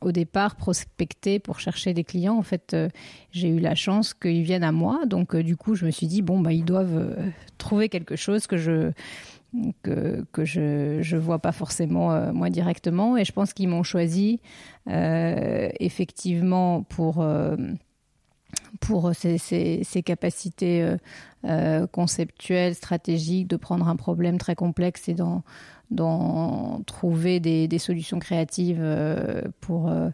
au 0.00 0.12
départ, 0.12 0.54
prospecté 0.54 1.40
pour 1.40 1.58
chercher 1.58 1.94
des 1.94 2.04
clients. 2.04 2.38
En 2.38 2.44
fait, 2.44 2.76
j'ai 3.32 3.48
eu 3.48 3.58
la 3.58 3.74
chance 3.74 4.14
qu'ils 4.14 4.44
viennent 4.44 4.62
à 4.62 4.70
moi, 4.70 5.04
donc 5.04 5.34
du 5.34 5.56
coup, 5.56 5.74
je 5.74 5.84
me 5.84 5.90
suis 5.90 6.06
dit 6.06 6.22
bon, 6.22 6.38
bah, 6.38 6.52
ils 6.52 6.64
doivent 6.64 7.16
trouver 7.58 7.88
quelque 7.88 8.14
chose 8.14 8.46
que 8.46 8.56
je 8.56 8.92
que, 9.82 10.24
que 10.30 10.44
je 10.44 11.02
je 11.02 11.16
vois 11.16 11.40
pas 11.40 11.52
forcément 11.52 12.32
moi 12.32 12.50
directement, 12.50 13.16
et 13.16 13.24
je 13.24 13.32
pense 13.32 13.52
qu'ils 13.52 13.68
m'ont 13.68 13.82
choisi 13.82 14.38
effectivement 14.86 16.84
pour 16.84 17.20
pour 18.80 19.14
ses, 19.14 19.38
ses 19.38 20.02
capacités 20.02 20.82
euh, 20.82 20.96
euh, 21.44 21.88
conceptuelles, 21.88 22.76
stratégiques, 22.76 23.48
de 23.48 23.56
prendre 23.56 23.88
un 23.88 23.96
problème 23.96 24.38
très 24.38 24.54
complexe 24.54 25.08
et 25.08 25.14
d'en, 25.14 25.42
trouver 26.86 27.40
des, 27.40 27.78
solutions 27.78 28.20
créatives 28.20 28.78
euh, 28.80 29.42
pour, 29.60 29.90
euh, 29.90 30.10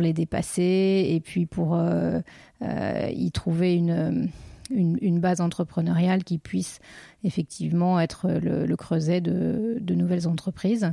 les 0.00 0.12
dépasser 0.12 1.06
et 1.08 1.20
puis 1.20 1.46
pour 1.46 1.76
euh, 1.76 2.20
y 2.60 3.30
trouver 3.30 3.76
une, 3.76 5.20
base 5.20 5.40
entrepreneuriale 5.40 6.24
qui 6.24 6.38
puisse 6.38 6.80
effectivement 7.22 8.00
être 8.00 8.28
le, 8.28 8.74
creuset 8.74 9.20
de, 9.20 9.78
de, 9.80 9.94
nouvelles 9.94 10.26
entreprises. 10.26 10.92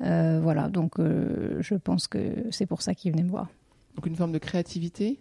voilà, 0.00 0.68
donc 0.68 0.98
je 0.98 1.74
pense 1.76 2.08
que 2.08 2.44
c'est 2.50 2.66
pour 2.66 2.82
ça 2.82 2.94
qu'ils 2.94 3.12
venaient 3.12 3.24
me 3.24 3.30
voir. 3.30 3.48
Donc 3.96 4.06
une 4.06 4.16
forme 4.16 4.32
de 4.32 4.38
créativité 4.38 5.18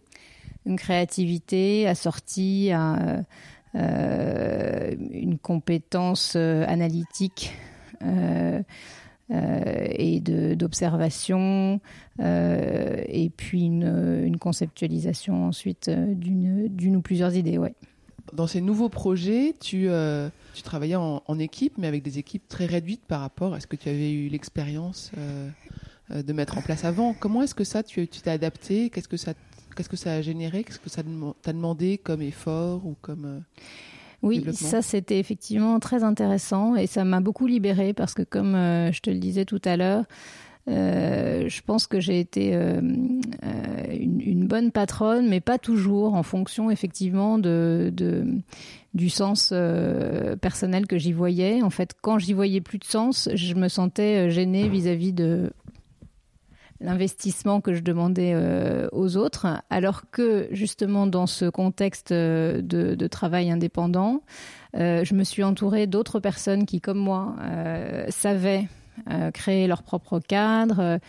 une 0.67 0.77
créativité 0.77 1.87
assortie 1.87 2.71
à 2.71 3.23
euh, 3.75 4.95
une 5.11 5.37
compétence 5.37 6.33
euh, 6.35 6.63
analytique 6.67 7.53
euh, 8.01 8.61
euh, 9.29 9.87
et 9.91 10.21
d'observation 10.21 11.81
euh, 12.21 13.01
et 13.07 13.29
puis 13.29 13.65
une, 13.65 14.23
une 14.25 14.37
conceptualisation 14.37 15.47
ensuite 15.47 15.89
d'une 15.89 16.95
ou 16.95 17.01
plusieurs 17.01 17.35
idées. 17.35 17.57
Ouais. 17.57 17.73
Dans 18.33 18.47
ces 18.47 18.61
nouveaux 18.61 18.89
projets, 18.89 19.53
tu, 19.59 19.89
tu 20.53 20.61
travaillais 20.63 20.95
en, 20.95 21.39
équipe, 21.39 21.77
mais 21.77 21.87
avec 21.87 22.03
des 22.03 22.19
équipes 22.19 22.47
très 22.47 22.65
réduites 22.65 23.05
par 23.05 23.21
rapport 23.21 23.53
à 23.53 23.59
ce 23.59 23.67
que 23.67 23.75
tu 23.75 23.89
avais 23.89 24.11
eu 24.11 24.27
l'expérience 24.27 25.11
de 26.09 26.33
mettre 26.33 26.57
en 26.57 26.61
place 26.61 26.83
avant. 26.83 27.13
Comment 27.13 27.41
est-ce 27.41 27.55
que 27.55 27.63
ça, 27.63 27.83
tu 27.83 28.07
t'es 28.07 28.29
adapté? 28.29 28.89
Qu'est-ce 28.89 29.07
que 29.07 29.17
ça 29.17 29.33
Qu'est-ce 29.77 29.89
que 29.89 29.95
ça 29.95 30.13
a 30.13 30.21
généré? 30.21 30.63
Qu'est-ce 30.63 30.79
que 30.79 30.89
ça 30.89 31.03
t'a 31.43 31.53
demandé 31.53 31.99
comme 31.99 32.23
effort 32.23 32.85
ou 32.85 32.95
comme 33.01 33.25
euh, 33.25 33.39
oui, 34.23 34.43
ça 34.51 34.81
c'était 34.81 35.19
effectivement 35.19 35.79
très 35.79 36.03
intéressant 36.03 36.75
et 36.75 36.87
ça 36.87 37.03
m'a 37.03 37.19
beaucoup 37.19 37.45
libérée 37.45 37.93
parce 37.93 38.15
que 38.15 38.23
comme 38.23 38.55
euh, 38.55 38.91
je 38.91 38.99
te 39.01 39.11
le 39.11 39.19
disais 39.19 39.45
tout 39.45 39.61
à 39.63 39.77
l'heure, 39.77 40.05
euh, 40.69 41.47
je 41.47 41.61
pense 41.61 41.87
que 41.87 41.99
j'ai 42.01 42.19
été 42.19 42.53
euh, 42.53 42.81
une, 42.81 44.21
une, 44.21 44.47
bonne 44.47 44.71
patronne, 44.71 45.29
mais 45.29 45.39
pas 45.39 45.57
toujours 45.57 46.13
en 46.13 46.23
fonction 46.23 46.69
effectivement 46.69 47.39
de, 47.39 47.89
de 47.95 48.25
du 48.93 49.09
sens 49.09 49.51
euh, 49.53 50.35
personnel 50.35 50.85
que 50.85 50.97
j'y 50.97 51.13
voyais. 51.13 51.61
En 51.61 51.69
fait, 51.69 51.93
quand 52.01 52.19
j'y 52.19 52.33
voyais 52.33 52.59
plus 52.59 52.79
de 52.79 52.83
sens, 52.83 53.29
je 53.33 53.53
me 53.53 53.69
sentais 53.69 54.29
gênée 54.29 54.67
vis-à-vis 54.67 55.11
-vis 55.11 55.15
de 55.15 55.51
l'investissement 56.79 57.61
que 57.61 57.73
je 57.73 57.81
demandais 57.81 58.33
euh, 58.35 58.87
aux 58.91 59.17
autres, 59.17 59.47
alors 59.69 60.03
que 60.11 60.47
justement 60.51 61.07
dans 61.07 61.27
ce 61.27 61.49
contexte 61.49 62.13
de, 62.13 62.61
de 62.61 63.07
travail 63.07 63.49
indépendant, 63.51 64.21
euh, 64.75 65.03
je 65.03 65.13
me 65.13 65.23
suis 65.23 65.43
entourée 65.43 65.87
d'autres 65.87 66.19
personnes 66.19 66.65
qui, 66.65 66.81
comme 66.81 66.99
moi, 66.99 67.35
euh, 67.41 68.05
savaient 68.09 68.67
euh, 69.09 69.31
créer 69.31 69.67
leur 69.67 69.83
propre 69.83 70.19
cadre, 70.19 70.99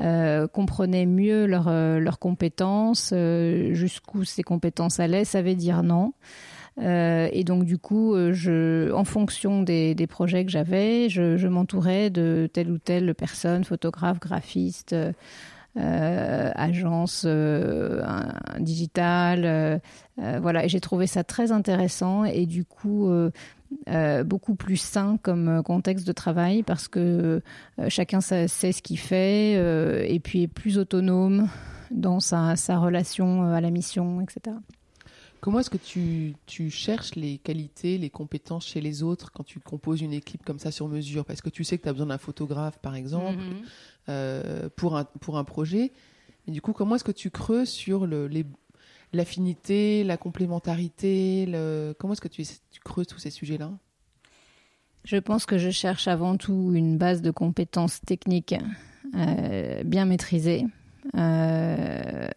euh, 0.00 0.46
comprenaient 0.48 1.06
mieux 1.06 1.46
leurs 1.46 1.70
leur 1.70 2.18
compétences, 2.18 3.10
euh, 3.12 3.72
jusqu'où 3.74 4.24
ces 4.24 4.42
compétences 4.42 5.00
allaient, 5.00 5.24
savaient 5.24 5.54
dire 5.54 5.82
non. 5.82 6.12
Euh, 6.80 7.28
et 7.32 7.44
donc 7.44 7.64
du 7.64 7.78
coup, 7.78 8.14
euh, 8.14 8.92
en 8.92 9.04
fonction 9.04 9.62
des, 9.62 10.06
projets 10.08 10.44
que 10.44 10.50
j'avais, 10.50 11.08
je, 11.08 11.46
m'entourais 11.46 12.10
de 12.10 12.48
telle 12.52 12.70
ou 12.70 12.78
telle 12.78 13.14
personne, 13.14 13.64
photographe, 13.64 14.20
graphiste, 14.20 14.94
euh, 15.76 16.50
agence 16.54 17.24
euh, 17.26 18.02
digitale, 18.58 19.80
voilà. 20.16 20.66
J'ai 20.66 20.80
trouvé 20.80 21.06
ça 21.06 21.24
très 21.24 21.52
intéressant 21.52 22.24
et 22.24 22.46
du 22.46 22.64
coup 22.64 23.10
beaucoup 24.24 24.54
plus 24.54 24.76
sain 24.76 25.18
comme 25.22 25.62
contexte 25.62 26.06
de 26.06 26.12
travail 26.12 26.62
parce 26.62 26.88
que 26.88 27.42
chacun 27.88 28.20
sait 28.20 28.48
ce 28.48 28.82
qu'il 28.82 28.98
fait 28.98 29.52
et 30.08 30.20
puis 30.20 30.42
est 30.42 30.48
plus 30.48 30.78
autonome 30.78 31.48
dans 31.90 32.20
sa 32.20 32.54
relation 32.78 33.44
à 33.52 33.60
la 33.60 33.70
mission, 33.70 34.20
etc. 34.20 34.56
Comment 35.40 35.60
est-ce 35.60 35.70
que 35.70 35.76
tu, 35.78 36.34
tu, 36.46 36.70
cherches 36.70 37.14
les 37.14 37.38
qualités, 37.38 37.98
les 37.98 38.10
compétences 38.10 38.66
chez 38.66 38.80
les 38.80 39.02
autres 39.02 39.30
quand 39.32 39.44
tu 39.44 39.60
composes 39.60 40.00
une 40.00 40.12
équipe 40.12 40.44
comme 40.44 40.58
ça 40.58 40.70
sur 40.70 40.88
mesure? 40.88 41.24
Parce 41.24 41.40
que 41.40 41.48
tu 41.48 41.64
sais 41.64 41.78
que 41.78 41.84
tu 41.84 41.88
as 41.88 41.92
besoin 41.92 42.08
d'un 42.08 42.18
photographe, 42.18 42.78
par 42.78 42.94
exemple, 42.94 43.38
mm 43.38 43.52
-hmm. 43.52 43.64
euh, 44.08 44.68
pour, 44.76 44.96
un, 44.96 45.04
pour 45.04 45.38
un 45.38 45.44
projet. 45.44 45.92
Et 46.46 46.50
du 46.50 46.60
coup, 46.60 46.72
comment 46.72 46.96
est-ce 46.96 47.04
que 47.04 47.12
tu 47.24 47.30
creuses 47.30 47.68
sur 47.68 48.06
l'affinité, 49.12 50.04
la 50.04 50.16
complémentarité 50.16 51.46
le, 51.46 51.94
Comment 51.98 52.14
est-ce 52.14 52.20
que 52.20 52.28
tu, 52.28 52.44
tu 52.44 52.80
creuses 52.80 53.06
tous 53.06 53.20
ces 53.20 53.30
sujets-là? 53.30 53.70
Je 55.04 55.16
pense 55.16 55.46
que 55.46 55.58
je 55.58 55.70
cherche 55.70 56.08
avant 56.08 56.36
tout 56.36 56.72
une 56.74 56.98
base 56.98 57.22
de 57.22 57.30
compétences 57.30 58.00
techniques 58.02 58.56
euh, 59.14 59.82
bien 59.84 60.04
maîtrisée. 60.04 60.66
Euh, 61.16 62.28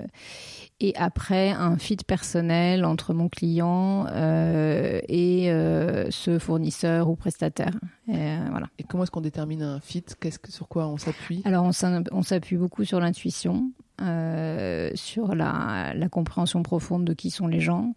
et 0.81 0.93
après 0.95 1.51
un 1.51 1.77
fit 1.77 1.97
personnel 1.97 2.85
entre 2.85 3.13
mon 3.13 3.29
client 3.29 4.07
euh, 4.09 4.99
et 5.07 5.51
euh, 5.51 6.09
ce 6.09 6.39
fournisseur 6.39 7.07
ou 7.07 7.15
prestataire. 7.15 7.79
Et, 8.07 8.15
euh, 8.15 8.37
voilà. 8.49 8.67
et 8.79 8.83
comment 8.83 9.03
est-ce 9.03 9.11
qu'on 9.11 9.21
détermine 9.21 9.61
un 9.61 9.79
fit 9.79 10.03
Qu'est-ce 10.19 10.39
que 10.39 10.51
sur 10.51 10.67
quoi 10.67 10.87
on 10.87 10.97
s'appuie? 10.97 11.43
Alors 11.45 11.69
on 12.11 12.23
s'appuie 12.23 12.57
beaucoup 12.57 12.83
sur 12.83 12.99
l'intuition, 12.99 13.71
sur 13.99 15.35
la, 15.35 15.93
la, 15.93 16.09
compréhension 16.09 16.63
profonde 16.63 17.05
de 17.05 17.13
qui 17.13 17.29
sont 17.29 17.45
les 17.45 17.59
gens. 17.59 17.93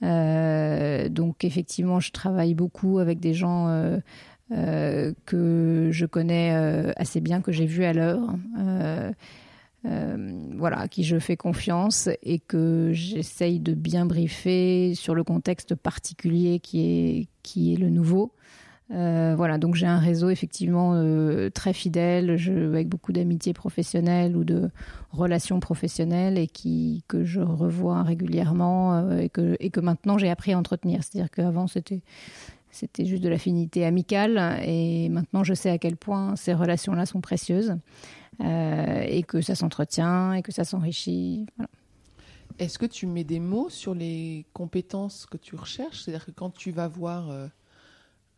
Donc 0.00 1.44
effectivement, 1.44 1.98
je 1.98 2.12
travaille 2.12 2.54
beaucoup 2.54 3.00
avec 3.00 3.18
des 3.18 3.34
gens 3.34 3.66
que 4.48 5.88
je 5.90 6.06
connais 6.06 6.92
assez 6.96 7.20
bien, 7.20 7.40
que 7.40 7.50
j'ai 7.50 7.66
vu 7.66 7.82
à 7.84 7.92
l'heure. 7.92 8.20
Voilà, 9.84 10.78
à 10.80 10.88
qui 10.88 11.04
je 11.04 11.18
fais 11.18 11.36
confiance 11.36 12.08
et 12.22 12.38
que 12.38 12.90
j'essaye 12.92 13.58
de 13.58 13.74
bien 13.74 14.06
briefer 14.06 14.94
sur 14.94 15.14
le 15.14 15.24
contexte 15.24 15.74
particulier 15.74 16.60
qui 16.60 16.80
est, 16.80 17.28
qui 17.42 17.74
est 17.74 17.76
le 17.76 17.90
nouveau. 17.90 18.32
Euh, 18.92 19.34
voilà, 19.36 19.56
donc 19.56 19.74
j'ai 19.74 19.86
un 19.86 19.98
réseau 19.98 20.28
effectivement 20.28 20.92
euh, 20.94 21.48
très 21.48 21.72
fidèle, 21.72 22.30
avec 22.30 22.88
beaucoup 22.88 23.12
d'amitié 23.12 23.54
professionnelle 23.54 24.36
ou 24.36 24.44
de 24.44 24.70
relations 25.10 25.60
professionnelles 25.60 26.36
et 26.36 26.46
qui 26.46 27.02
que 27.08 27.24
je 27.24 27.40
revois 27.40 28.02
régulièrement 28.02 28.94
euh, 28.94 29.18
et 29.18 29.28
que 29.30 29.56
et 29.60 29.70
que 29.70 29.80
maintenant 29.80 30.18
j'ai 30.18 30.28
appris 30.28 30.52
à 30.52 30.58
entretenir. 30.58 31.02
C'est-à-dire 31.02 31.30
qu'avant 31.30 31.68
c'était 31.68 32.02
c'était 32.70 33.06
juste 33.06 33.22
de 33.22 33.28
l'affinité 33.30 33.86
amicale 33.86 34.60
et 34.64 35.08
maintenant 35.08 35.42
je 35.42 35.54
sais 35.54 35.70
à 35.70 35.78
quel 35.78 35.96
point 35.96 36.36
ces 36.36 36.52
relations-là 36.52 37.06
sont 37.06 37.20
précieuses 37.20 37.76
et 38.40 39.22
que 39.22 39.40
ça 39.40 39.54
s'entretient 39.54 40.32
et 40.32 40.42
que 40.42 40.52
ça 40.52 40.64
s'enrichit. 40.64 41.46
Voilà. 41.56 41.70
Est-ce 42.58 42.78
que 42.78 42.86
tu 42.86 43.06
mets 43.06 43.24
des 43.24 43.40
mots 43.40 43.70
sur 43.70 43.94
les 43.94 44.46
compétences 44.52 45.26
que 45.26 45.36
tu 45.36 45.56
recherches? 45.56 46.02
C'est-à-dire 46.02 46.26
que 46.26 46.30
quand 46.30 46.50
tu 46.50 46.70
vas 46.70 46.88
voir 46.88 47.50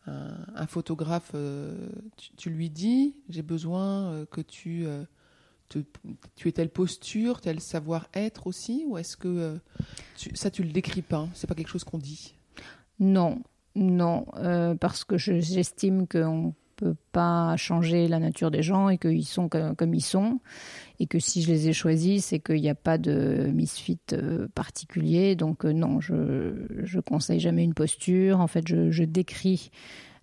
un, 0.06 0.66
photographe, 0.66 1.32
euh, 1.34 1.88
tu, 2.36 2.50
lui 2.50 2.70
dis, 2.70 3.14
j'ai 3.28 3.42
besoin 3.42 4.12
euh, 4.12 4.26
que 4.26 4.40
tu, 4.40 4.86
euh, 4.86 5.04
tu 6.36 6.48
aies 6.48 6.52
telle 6.52 6.70
posture, 6.70 7.40
tel 7.40 7.60
savoir-être 7.60 8.46
aussi, 8.46 8.84
ou 8.86 8.98
est-ce 8.98 9.16
que 9.16 9.58
ça 10.34 10.50
tu 10.50 10.62
le 10.62 10.72
décris 10.72 11.02
pas 11.02 11.28
C'est 11.34 11.46
pas 11.46 11.54
quelque 11.54 11.68
chose 11.68 11.84
qu'on 11.84 11.98
dit? 11.98 12.34
Non, 13.00 13.42
non, 13.74 14.26
parce 14.80 15.04
que 15.04 15.18
j'estime 15.18 16.06
qu'on 16.06 16.54
peut 16.76 16.97
pas 17.12 17.57
changer 17.57 18.09
la 18.09 18.19
nature 18.19 18.50
des 18.50 18.62
gens 18.62 18.88
et 18.88 18.99
qu'ils 18.99 19.26
sont 19.26 19.49
comme, 19.49 19.95
ils 19.95 20.00
sont 20.00 20.40
et 21.00 21.07
que 21.07 21.19
si 21.19 21.43
je 21.43 21.49
les 21.49 21.69
ai 21.69 21.73
choisis, 21.73 22.26
c'est 22.26 22.38
qu'il 22.38 22.61
n'y 22.61 22.69
a 22.69 22.75
pas 22.75 22.99
de 22.99 23.50
misfit 23.52 23.99
particulier. 24.54 25.37
Donc 25.37 25.64
non, 25.64 26.00
je 26.00 26.54
je 26.83 27.00
conseille 27.00 27.40
jamais 27.40 27.64
une 27.64 27.75
posture. 27.75 28.40
En 28.40 28.47
fait, 28.47 28.66
je, 28.69 28.90
je 28.90 29.04
décris 29.04 29.71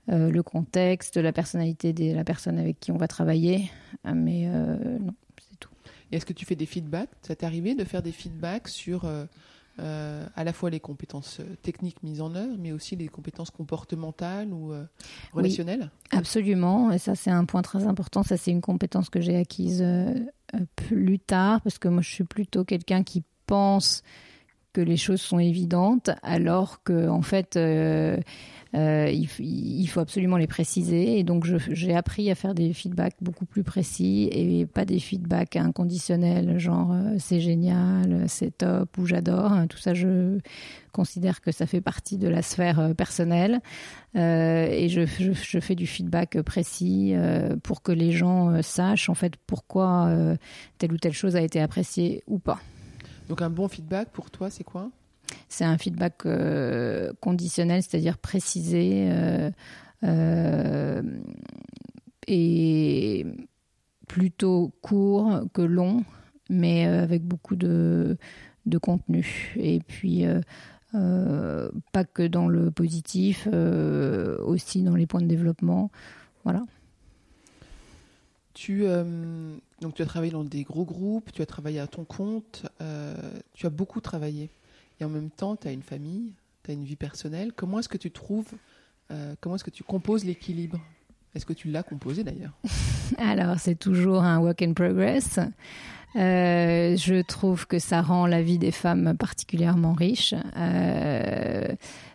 euh, 0.09 0.31
le 0.31 0.41
contexte, 0.41 1.17
la 1.17 1.31
personnalité 1.31 1.93
de 1.93 2.13
la 2.13 2.23
personne 2.23 2.57
avec 2.57 2.79
qui 2.79 2.91
on 2.91 2.97
va 2.97 3.07
travailler, 3.07 3.69
mais 4.03 4.47
euh, 4.47 4.97
non, 4.99 5.13
c'est 5.39 5.59
tout. 5.59 5.69
Est-ce 6.11 6.25
que 6.25 6.33
tu 6.33 6.43
fais 6.43 6.55
des 6.55 6.65
feedbacks? 6.65 7.09
Ça 7.21 7.35
t'est 7.35 7.45
arrivé 7.45 7.75
de 7.75 7.83
faire 7.83 8.01
des 8.01 8.11
feedbacks 8.11 8.67
sur 8.67 9.05
euh, 9.05 9.25
à 9.81 10.43
la 10.43 10.53
fois 10.53 10.69
les 10.69 10.79
compétences 10.79 11.41
techniques 11.61 12.03
mises 12.03 12.21
en 12.21 12.35
œuvre, 12.35 12.55
mais 12.59 12.71
aussi 12.71 12.95
les 12.95 13.07
compétences 13.07 13.51
comportementales 13.51 14.53
ou 14.53 14.73
relationnelles. 15.33 15.89
Absolument, 16.11 16.91
et 16.91 16.97
ça 16.97 17.15
c'est 17.15 17.31
un 17.31 17.45
point 17.45 17.61
très 17.61 17.85
important. 17.85 18.23
Ça 18.23 18.37
c'est 18.37 18.51
une 18.51 18.61
compétence 18.61 19.09
que 19.09 19.21
j'ai 19.21 19.37
acquise 19.37 19.85
plus 20.75 21.19
tard, 21.19 21.61
parce 21.61 21.77
que 21.79 21.87
moi 21.87 22.01
je 22.01 22.09
suis 22.09 22.23
plutôt 22.23 22.63
quelqu'un 22.63 23.03
qui 23.03 23.23
pense 23.47 24.03
que 24.73 24.81
les 24.81 24.97
choses 24.97 25.21
sont 25.21 25.39
évidentes, 25.39 26.11
alors 26.23 26.83
que 26.83 27.09
en 27.09 27.21
fait 27.21 27.59
euh, 28.73 29.11
il, 29.11 29.87
faut 29.87 29.99
absolument 29.99 30.37
les 30.37 30.47
préciser. 30.47 31.19
Et 31.19 31.23
donc, 31.23 31.45
j'ai 31.69 31.95
appris 31.95 32.31
à 32.31 32.35
faire 32.35 32.53
des 32.53 32.73
feedbacks 32.73 33.15
beaucoup 33.21 33.45
plus 33.45 33.63
précis 33.63 34.29
et 34.31 34.65
pas 34.65 34.85
des 34.85 34.99
feedbacks 34.99 35.55
inconditionnels, 35.55 36.57
genre 36.57 36.93
euh, 36.93 37.15
c'est 37.19 37.41
génial, 37.41 38.25
c'est 38.27 38.57
top 38.57 38.97
ou 38.97 39.05
j'adore. 39.05 39.51
Tout 39.69 39.77
ça, 39.77 39.93
je 39.93 40.39
considère 40.93 41.41
que 41.41 41.51
ça 41.51 41.65
fait 41.65 41.81
partie 41.81 42.17
de 42.17 42.27
la 42.27 42.41
sphère 42.41 42.79
euh, 42.79 42.93
personnelle. 42.93 43.59
et 44.15 44.87
je, 44.89 45.05
fais 45.59 45.75
du 45.75 45.87
feedback 45.87 46.41
précis 46.41 47.13
pour 47.63 47.81
que 47.81 47.91
les 47.91 48.11
gens 48.11 48.61
sachent 48.61 49.09
en 49.09 49.13
fait 49.13 49.33
pourquoi 49.47 50.09
telle 50.77 50.91
ou 50.91 50.97
telle 50.97 51.13
chose 51.13 51.35
a 51.35 51.41
été 51.41 51.61
appréciée 51.61 52.23
ou 52.27 52.37
pas. 52.39 52.59
Donc 53.29 53.41
un 53.41 53.49
bon 53.49 53.69
feedback 53.69 54.09
pour 54.09 54.29
toi, 54.29 54.49
c'est 54.49 54.65
quoi? 54.65 54.89
C'est 55.51 55.65
un 55.65 55.77
feedback 55.77 56.25
euh, 56.25 57.11
conditionnel, 57.19 57.83
c'est-à-dire 57.83 58.17
précisé 58.17 59.09
euh, 59.11 59.51
euh, 60.03 61.01
et 62.25 63.25
plutôt 64.07 64.71
court 64.81 65.41
que 65.53 65.61
long, 65.61 66.05
mais 66.49 66.85
avec 66.85 67.23
beaucoup 67.23 67.57
de, 67.57 68.17
de 68.65 68.77
contenu. 68.77 69.53
Et 69.57 69.81
puis, 69.81 70.23
pas 70.93 72.03
que 72.05 72.27
dans 72.27 72.47
le 72.47 72.71
positif, 72.71 73.47
aussi 73.47 74.83
dans 74.83 74.95
les 74.95 75.05
points 75.05 75.21
de 75.21 75.27
développement. 75.27 75.91
Voilà. 76.45 76.65
Tu, 78.53 78.83
donc 79.81 79.95
tu 79.95 80.01
as 80.01 80.05
travaillé 80.05 80.31
dans 80.31 80.43
des 80.43 80.63
gros 80.63 80.85
groupes, 80.85 81.31
tu 81.33 81.41
as 81.41 81.45
travaillé 81.45 81.79
à 81.79 81.87
ton 81.87 82.05
compte, 82.05 82.65
tu 83.53 83.65
as 83.65 83.69
beaucoup 83.69 84.01
travaillé 84.01 84.49
et 85.01 85.03
en 85.03 85.09
même 85.09 85.31
temps, 85.31 85.55
tu 85.55 85.67
as 85.67 85.71
une 85.71 85.81
famille, 85.81 86.33
tu 86.63 86.71
as 86.71 86.73
une 86.75 86.83
vie 86.83 86.95
personnelle. 86.95 87.51
Comment 87.55 87.79
est-ce 87.79 87.89
que 87.89 87.97
tu 87.97 88.11
trouves, 88.11 88.51
euh, 89.09 89.33
comment 89.41 89.55
est-ce 89.55 89.63
que 89.63 89.71
tu 89.71 89.83
composes 89.83 90.23
l'équilibre? 90.23 90.79
Est-ce 91.33 91.45
que 91.45 91.53
tu 91.53 91.69
l'as 91.69 91.81
composé 91.81 92.23
d'ailleurs? 92.23 92.53
Alors, 93.17 93.59
c'est 93.59 93.75
toujours 93.75 94.21
un 94.21 94.39
work 94.39 94.61
in 94.61 94.73
progress. 94.73 95.39
Euh, 96.15 96.95
je 96.97 97.21
trouve 97.23 97.65
que 97.65 97.79
ça 97.79 98.01
rend 98.01 98.27
la 98.27 98.43
vie 98.43 98.59
des 98.59 98.71
femmes 98.71 99.15
particulièrement 99.17 99.93
riche 99.93 100.35
euh, 100.57 101.67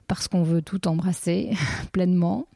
parce 0.07 0.29
qu'on 0.29 0.43
veut 0.43 0.63
tout 0.63 0.87
embrasser 0.87 1.51
pleinement. 1.93 2.47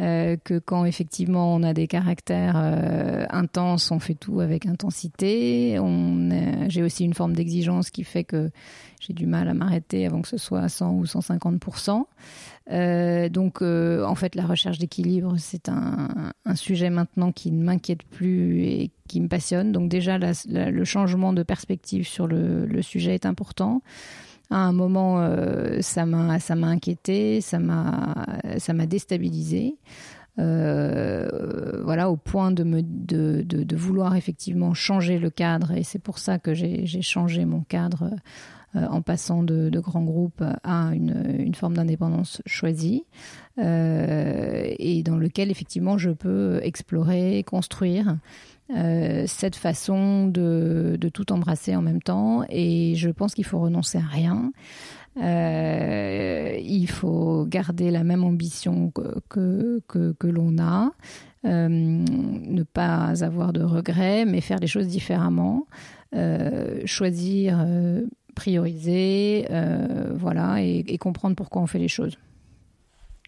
Euh, 0.00 0.36
que 0.42 0.58
quand 0.58 0.84
effectivement 0.84 1.54
on 1.54 1.62
a 1.62 1.72
des 1.72 1.86
caractères 1.86 2.56
euh, 2.56 3.26
intenses, 3.30 3.92
on 3.92 4.00
fait 4.00 4.16
tout 4.16 4.40
avec 4.40 4.66
intensité. 4.66 5.78
On, 5.78 6.68
j'ai 6.68 6.82
aussi 6.82 7.04
une 7.04 7.14
forme 7.14 7.34
d'exigence 7.34 7.90
qui 7.90 8.02
fait 8.02 8.24
que 8.24 8.50
j'ai 8.98 9.12
du 9.12 9.26
mal 9.26 9.48
à 9.48 9.54
m'arrêter 9.54 10.04
avant 10.04 10.20
que 10.20 10.26
ce 10.26 10.36
soit 10.36 10.62
à 10.62 10.68
100 10.68 10.94
ou 10.94 11.04
150% 11.04 12.06
euh, 12.70 13.28
donc, 13.28 13.60
en 13.60 14.14
fait, 14.14 14.34
la 14.34 14.46
recherche 14.46 14.78
d'équilibre, 14.78 15.34
c'est 15.36 15.68
un, 15.68 16.32
un, 16.46 16.54
sujet 16.54 16.88
maintenant 16.88 17.30
qui 17.30 17.50
ne 17.50 17.62
m'inquiète 17.62 18.02
plus 18.04 18.62
et 18.62 18.90
qui 19.06 19.20
me 19.20 19.28
passionne. 19.28 19.70
Donc, 19.70 19.90
déjà, 19.90 20.16
le 20.18 20.84
changement 20.84 21.34
de 21.34 21.42
perspective 21.42 22.08
sur 22.08 22.26
le, 22.26 22.64
le 22.64 22.80
sujet 22.80 23.14
est 23.14 23.26
important 23.26 23.82
à 24.54 24.58
un 24.58 24.72
moment, 24.72 25.20
euh, 25.20 25.80
ça 25.80 26.06
m'a 26.06 26.38
ça 26.38 26.54
m'a 26.54 26.68
inquiété, 26.68 27.40
ça 27.40 27.58
m'a 27.58 28.14
ça 28.58 28.72
m'a 28.72 28.86
déstabilisé. 28.86 29.76
Euh, 30.38 31.80
voilà, 31.84 32.10
au 32.10 32.16
point 32.16 32.50
de, 32.50 32.64
me, 32.64 32.82
de, 32.82 33.42
de, 33.42 33.76
vouloir 33.76 34.16
effectivement 34.16 34.74
changer 34.74 35.18
le 35.18 35.30
cadre. 35.30 35.72
Et 35.72 35.84
c'est 35.84 36.00
pour 36.00 36.18
ça 36.18 36.38
que 36.38 36.54
j'ai 36.54 37.02
changé 37.02 37.44
mon 37.44 37.62
cadre 37.62 38.10
en 38.74 39.02
passant 39.02 39.42
de, 39.42 39.70
grands 39.80 40.04
groupes 40.04 40.42
à 40.62 40.90
une, 40.94 41.54
forme 41.54 41.74
d'indépendance 41.74 42.42
choisie, 42.46 43.04
et 43.58 45.02
dans 45.04 45.16
lequel 45.16 45.50
effectivement 45.50 45.96
je 45.98 46.10
peux 46.10 46.60
explorer, 46.62 47.44
construire. 47.46 48.16
Euh, 48.70 49.24
cette 49.26 49.56
façon 49.56 50.26
de, 50.26 50.98
tout 51.12 51.32
embrasser 51.32 51.76
en 51.76 51.82
même 51.82 52.00
temps. 52.00 52.44
Et 52.48 52.94
je 52.96 53.10
pense 53.10 53.34
qu'il 53.34 53.44
faut 53.44 53.60
renoncer 53.60 53.98
à 53.98 54.06
rien. 54.06 54.52
Euh, 55.22 56.58
il 56.60 56.88
faut 56.88 57.44
garder 57.46 57.90
la 57.90 58.04
même 58.04 58.24
ambition 58.24 58.90
que, 58.90 59.80
que, 59.86 60.26
l'on 60.26 60.58
a, 60.58 60.92
euh, 61.44 61.68
ne 61.68 62.62
pas 62.62 63.22
avoir 63.22 63.52
de 63.52 63.62
regrets, 63.62 64.24
mais 64.24 64.40
faire 64.40 64.58
les 64.58 64.66
choses 64.66 64.88
différemment, 64.88 65.66
euh, 66.14 66.80
choisir, 68.38 69.46
euh, 69.50 70.08
prioriser, 70.08 70.16
voilà, 70.16 70.62
et, 70.62 70.84
et 70.86 70.98
comprendre 70.98 71.36
pourquoi 71.36 71.62
on 71.62 71.66
fait 71.66 71.78
les 71.78 71.88
choses. 71.88 72.18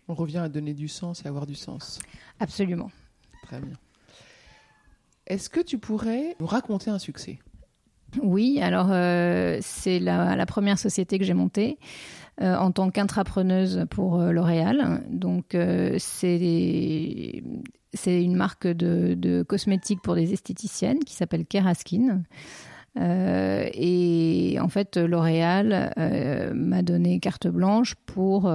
On 0.09 0.15
revient 0.15 0.39
à 0.39 0.49
donner 0.49 0.75
du 0.75 0.89
sens 0.89 1.25
et 1.25 1.29
avoir 1.29 1.47
du 1.47 1.55
sens. 1.55 1.99
Absolument. 2.39 2.91
Très 3.43 3.61
bien. 3.61 3.77
Est-ce 5.27 5.51
que 5.51 5.61
tu 5.61 5.79
pourrais 5.79 6.37
nous 6.39 6.47
raconter 6.47 6.91
un 6.91 6.99
succès? 6.99 7.39
Oui, 8.23 8.61
alors 8.63 8.89
euh, 8.91 9.59
c'est 9.61 9.99
la, 9.99 10.47
première 10.47 10.79
société 10.79 11.19
que 11.19 11.25
j'ai 11.25 11.35
montée 11.35 11.79
euh, 12.41 12.57
en 12.57 12.71
tant 12.71 12.91
qu'intrapreneuse 12.91 13.87
pour 13.91 14.21
euh, 14.21 14.31
L'Oréal. 14.31 15.03
Donc 15.11 15.57
c'est 15.99 17.43
c'est 17.93 18.23
une 18.23 18.37
marque 18.37 18.67
de, 18.67 19.43
cosmétiques 19.43 20.03
pour 20.03 20.15
des 20.15 20.33
esthéticiennes 20.33 21.01
qui 21.01 21.15
s'appelle 21.15 21.47
Keraskin. 21.47 22.23
Et 22.99 24.59
en 24.61 24.69
fait, 24.69 24.97
L'Oréal 24.97 25.93
m'a 26.55 26.83
donné 26.83 27.21
carte 27.21 27.47
blanche 27.47 27.95
pour 28.07 28.51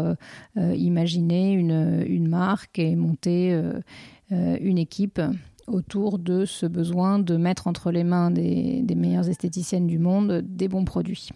imaginer 0.55 1.53
une, 1.53 2.03
une, 2.07 2.27
marque 2.27 2.79
et 2.79 2.95
monter 2.95 3.59
une 4.31 4.77
équipe 4.77 5.21
autour 5.71 6.19
de 6.19 6.45
ce 6.45 6.65
besoin 6.65 7.19
de 7.19 7.37
mettre 7.37 7.67
entre 7.67 7.91
les 7.91 8.03
mains 8.03 8.31
des, 8.31 8.83
meilleures 8.95 9.29
esthéticiennes 9.29 9.87
du 9.87 9.97
monde 9.97 10.41
des 10.43 10.67
bons 10.67 10.85
produits. 10.85 11.29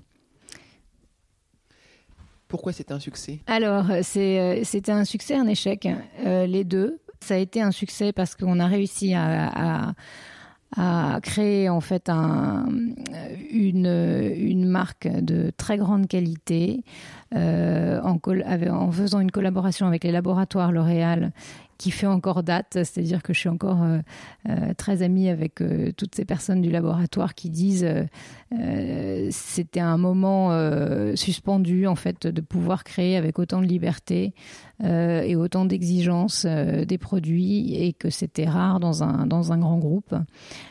Pourquoi 2.48 2.74
c'était 2.74 2.94
un 2.94 3.00
succès? 3.00 3.40
Alors, 3.48 3.90
euh, 3.90 4.02
c'était 4.04 4.92
un 4.92 5.04
succès, 5.04 5.36
un 5.36 5.48
échec, 5.48 5.88
euh, 6.26 6.46
les 6.46 6.64
deux. 6.64 7.00
Ça 7.22 7.36
a 7.36 7.38
été 7.38 7.62
un 7.62 7.72
succès 7.72 8.14
parce 8.14 8.36
qu'on 8.36 8.60
a 8.60 8.68
réussi 8.68 9.14
à, 9.14 9.88
à, 9.88 9.94
créer 11.22 11.70
en 11.70 11.80
fait 11.80 12.10
un, 12.10 12.66
une, 13.52 14.68
marque 14.68 15.08
de 15.08 15.52
très 15.56 15.78
grande 15.78 16.08
qualité 16.08 16.84
euh, 17.34 18.02
en, 18.02 18.92
faisant 18.92 19.20
une 19.20 19.32
collaboration 19.32 19.88
avec 19.88 20.04
les 20.04 20.12
laboratoires 20.12 20.72
L'Oréal 20.72 21.32
qui 21.78 21.92
fait 21.92 22.08
encore 22.08 22.44
date, 22.44 22.74
c'est-à-dire 22.74 23.22
que 23.22 23.34
je 23.34 23.40
suis 23.40 23.50
encore 23.50 23.84
euh, 23.84 24.00
euh, 24.50 24.74
très 24.76 25.02
amie 25.02 25.30
avec 25.30 25.62
euh, 25.62 25.92
toutes 25.96 26.16
ces 26.16 26.26
personnes 26.26 26.62
du 26.62 26.72
laboratoire 26.72 27.36
qui 27.36 27.50
disent 27.50 27.88
c'était 29.32 29.82
un 29.82 29.98
moment 29.98 30.52
suspendu 31.16 31.88
en 31.88 31.96
fait 31.96 32.26
de 32.26 32.42
pouvoir 32.42 32.84
créer 32.84 33.18
avec 33.18 33.38
autant 33.38 33.60
de 33.60 33.66
liberté 33.66 34.34
et 34.82 35.36
autant 35.36 35.66
d'exigence 35.66 36.46
des 36.46 36.98
produits 36.98 37.76
et 37.76 37.92
que 37.92 38.10
c'était 38.10 38.46
rare 38.46 38.80
dans 38.80 39.04
un 39.04 39.26
dans 39.26 39.52
un 39.52 39.58
grand 39.58 39.78
groupe. 39.78 40.16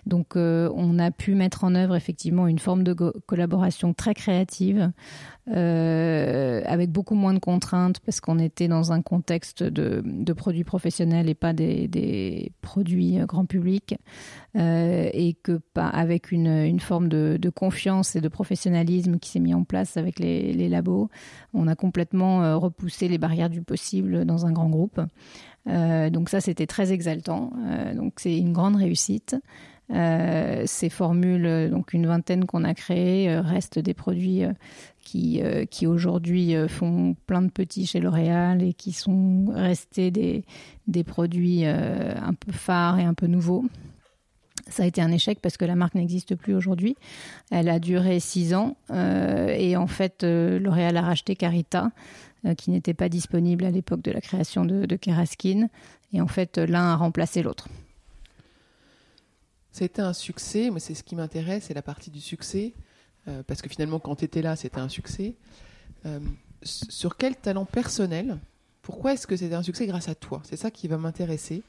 Donc 0.07 0.37
on 0.37 0.99
a 0.99 1.11
pu 1.11 1.35
mettre 1.35 1.65
en 1.65 1.75
œuvre 1.75 1.95
effectivement 1.95 2.47
une 2.47 2.59
forme 2.59 2.85
de 2.85 2.95
collaboration 2.95 3.93
très 3.93 4.15
créative 4.15 4.91
euh, 5.51 6.63
avec 6.65 6.91
beaucoup 6.91 7.15
moins 7.15 7.35
de 7.35 7.39
contraintes 7.39 8.01
parce 8.01 8.21
qu'on 8.21 8.39
était 8.39 8.67
dans 8.67 8.93
un 8.93 9.03
contexte 9.03 9.63
de, 9.63 10.33
produits 10.33 10.65
professionnels 10.65 11.29
et 11.29 11.35
pas 11.35 11.53
des, 11.53 12.53
produits 12.63 13.19
grand 13.27 13.45
public 13.45 13.97
euh, 14.57 15.11
et 15.13 15.35
que 15.35 15.61
pas 15.75 15.89
avec 15.89 16.33
une, 16.33 16.81
forme 16.81 17.09
de, 17.09 17.51
confiance 17.51 18.17
et 18.17 18.23
de 18.23 18.29
professionnalisme 18.29 19.19
qui 19.19 19.31
s'est 19.31 19.41
mis 19.41 19.55
en 19.55 19.65
place 19.65 19.97
avec 19.99 20.19
les, 20.19 20.69
labos. 20.69 21.11
On 21.53 21.69
a 21.69 21.75
complètement 21.75 22.43
euh, 22.43 22.57
repoussé 22.57 23.09
les 23.09 23.19
barrières 23.19 23.51
du 23.51 23.61
possible 23.61 24.25
dans 24.25 24.47
un 24.47 24.53
grand 24.53 24.71
groupe. 24.71 25.01
Euh, 25.69 26.11
donc 26.11 26.29
ça, 26.29 26.41
c'était 26.41 26.67
très 26.67 26.93
exaltant. 26.93 27.53
Euh, 27.67 27.95
donc 27.95 28.15
c'est 28.17 28.37
une 28.37 28.53
grande 28.53 28.77
réussite. 28.77 29.37
Euh, 29.91 30.63
ces 30.67 30.89
formules, 30.89 31.69
donc 31.71 31.93
une 31.93 32.07
vingtaine 32.07 32.47
qu'on 32.47 32.65
a 32.65 32.75
créées, 32.75 33.39
restent 33.39 33.79
des 33.79 33.95
produits 33.95 34.45
qui, 35.05 35.41
euh, 35.43 35.65
aujourd'hui 35.87 36.57
euh, 36.57 36.67
font 36.67 37.15
plein 37.27 37.43
de 37.43 37.51
petits 37.51 37.87
chez 37.87 38.01
L'Oréal 38.01 38.63
et 38.63 38.73
qui 38.73 38.93
sont 38.93 39.47
restés 39.55 40.11
des, 40.11 40.45
des 40.89 41.05
produits 41.05 41.65
euh, 41.65 42.15
un 42.21 42.35
peu 42.35 42.51
phares 42.51 42.99
et 42.99 43.05
un 43.05 43.15
peu 43.15 43.27
nouveaux. 43.27 43.65
Ça 44.67 44.83
a 44.83 44.87
été 44.87 45.03
un 45.03 45.13
échec 45.13 45.41
parce 45.41 45.57
que 45.57 45.67
la 45.67 45.77
marque 45.77 45.95
n'existe 45.95 46.35
plus 46.35 46.55
aujourd'hui. 46.55 46.97
Elle 47.51 47.69
a 47.69 47.79
duré 47.79 48.19
six 48.19 48.55
ans 48.55 48.79
et 48.91 49.77
en 49.77 49.87
fait, 49.87 50.23
L'Oréal 50.25 50.97
a 50.97 51.03
racheté 51.03 51.37
Carita, 51.37 51.91
qui 52.57 52.71
n'était 52.71 52.95
pas 52.95 53.11
disponible 53.11 53.67
à 53.67 53.71
l'époque 53.71 54.01
de 54.01 54.11
la 54.11 54.23
création 54.23 54.65
de, 54.65 54.87
de 54.87 54.97
Keraskin. 54.97 55.69
Et 56.15 56.23
en 56.23 56.29
fait, 56.29 56.57
l'un 56.57 56.93
a 56.93 56.97
remplacé 56.97 57.43
l'autre. 57.43 57.69
C'était 59.75 60.03
un 60.03 60.13
succès, 60.13 60.71
mais 60.71 60.79
c'est 60.79 60.95
ce 60.95 61.03
qui 61.03 61.17
m'intéresse, 61.17 61.65
c'est 61.65 61.75
la 61.75 61.83
partie 61.83 62.13
du 62.13 62.21
succès. 62.21 62.75
Euh, 63.27 63.43
parce 63.45 63.61
que 63.61 63.69
finalement, 63.69 63.99
quand 63.99 64.15
tu 64.15 64.25
étais 64.25 64.41
là, 64.41 64.55
c'était 64.55 64.79
un 64.79 64.89
succès. 64.89 65.35
Euh, 66.07 66.21
sur 66.63 67.17
quel 67.17 67.35
talent 67.35 67.65
personnel 67.65 68.39
Pourquoi 68.83 69.15
est-ce 69.15 69.27
que 69.27 69.35
c'était 69.35 69.57
un 69.57 69.65
succès 69.65 69.89
grâce 69.89 70.09
à 70.09 70.15
toi? 70.15 70.41
C'est 70.45 70.55
ça 70.55 70.71
qui 70.71 70.87
va 70.87 70.97
m'intéresser. 70.97 71.65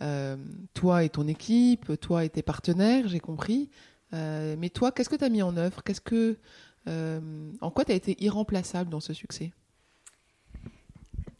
Euh, 0.00 0.38
toi 0.72 1.04
et 1.04 1.10
ton 1.10 1.28
équipe, 1.28 2.00
toi 2.00 2.24
et 2.24 2.30
tes 2.30 2.40
partenaires, 2.40 3.06
j'ai 3.06 3.20
compris. 3.20 3.68
mais 4.12 4.70
toi, 4.72 4.90
qu'est-ce 4.90 5.10
que 5.10 5.16
tu 5.16 5.24
as 5.24 5.28
mis 5.28 5.42
en 5.42 5.54
œuvre? 5.58 5.84
Qu'est-ce 5.84 6.00
que, 6.00 6.38
En 6.86 7.70
quoi 7.70 7.84
tu 7.84 7.92
as 7.92 7.96
été 7.96 8.16
irremplaçable 8.24 8.88
dans 8.88 9.00
ce 9.00 9.12
succès? 9.12 9.52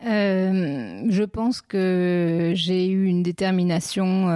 Je 0.03 1.25
pense 1.25 1.63
que 1.63 2.53
j'ai 2.55 2.87
eu 2.89 3.07
une 3.07 3.23
détermination 3.23 4.29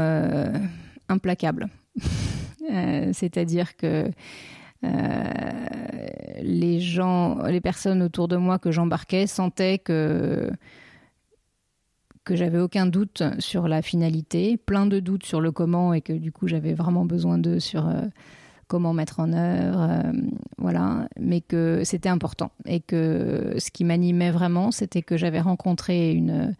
implacable. 1.08 1.68
C'est-à-dire 3.12 3.76
que 3.76 4.10
euh, 4.84 6.06
les 6.42 6.80
gens, 6.80 7.42
les 7.44 7.60
personnes 7.60 8.02
autour 8.02 8.28
de 8.28 8.36
moi 8.36 8.58
que 8.58 8.70
j'embarquais 8.70 9.26
sentaient 9.26 9.78
que 9.78 10.50
que 12.24 12.34
j'avais 12.34 12.58
aucun 12.58 12.86
doute 12.86 13.22
sur 13.38 13.68
la 13.68 13.82
finalité, 13.82 14.56
plein 14.56 14.86
de 14.86 14.98
doutes 14.98 15.24
sur 15.24 15.40
le 15.40 15.52
comment 15.52 15.94
et 15.94 16.00
que 16.00 16.12
du 16.12 16.32
coup 16.32 16.48
j'avais 16.48 16.74
vraiment 16.74 17.04
besoin 17.04 17.38
d'eux 17.38 17.60
sur 17.60 17.86
euh, 17.86 18.02
comment 18.66 18.92
mettre 18.92 19.20
en 19.20 19.32
œuvre, 19.32 19.80
euh, 19.88 20.12
voilà, 20.58 21.08
mais 21.20 21.40
que 21.40 21.82
c'était 21.84 22.08
important 22.08 22.50
et 22.64 22.80
que 22.80 23.54
ce 23.58 23.70
qui 23.70 23.84
m'animait 23.84 24.32
vraiment, 24.32 24.72
c'était 24.72 25.02
que 25.02 25.16
j'avais 25.16 25.40
rencontré 25.40 26.10
une, 26.10 26.56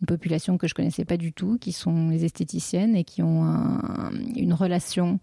une, 0.00 0.06
population 0.06 0.58
que 0.58 0.66
je 0.66 0.74
connaissais 0.74 1.04
pas 1.04 1.16
du 1.16 1.32
tout, 1.32 1.58
qui 1.58 1.72
sont 1.72 2.08
les 2.08 2.24
esthéticiennes 2.24 2.96
et 2.96 3.04
qui 3.04 3.22
ont 3.22 3.44
un, 3.44 4.10
une 4.34 4.52
relation 4.52 5.20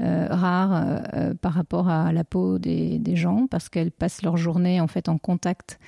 euh, 0.00 0.26
rares 0.28 1.00
euh, 1.14 1.32
par 1.34 1.54
rapport 1.54 1.88
à 1.88 2.12
la 2.12 2.22
peau 2.22 2.58
des, 2.58 2.98
des 2.98 3.16
gens 3.16 3.46
parce 3.46 3.70
qu'elles 3.70 3.90
passent 3.90 4.20
leur 4.20 4.36
journée 4.36 4.78
en 4.78 4.88
fait 4.88 5.08
en 5.08 5.16
contact 5.16 5.78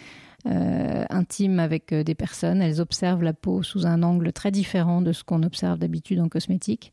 euh, 0.47 1.05
intime 1.11 1.59
avec 1.59 1.93
des 1.93 2.15
personnes. 2.15 2.63
Elles 2.63 2.81
observent 2.81 3.23
la 3.23 3.35
peau 3.35 3.63
sous 3.63 3.87
un 3.87 4.03
angle 4.03 4.33
très 4.33 4.51
différent 4.51 5.03
de 5.03 5.13
ce 5.13 5.25
qu'on 5.25 5.43
observe 5.43 5.79
d'habitude 5.79 6.21
en 6.21 6.29
cosmétique. 6.29 6.93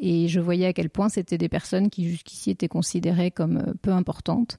Et 0.00 0.28
je 0.28 0.40
voyais 0.40 0.66
à 0.66 0.72
quel 0.72 0.88
point 0.88 1.08
c'était 1.08 1.36
des 1.36 1.50
personnes 1.50 1.90
qui 1.90 2.08
jusqu'ici 2.08 2.50
étaient 2.50 2.68
considérées 2.68 3.30
comme 3.30 3.74
peu 3.82 3.90
importantes. 3.92 4.58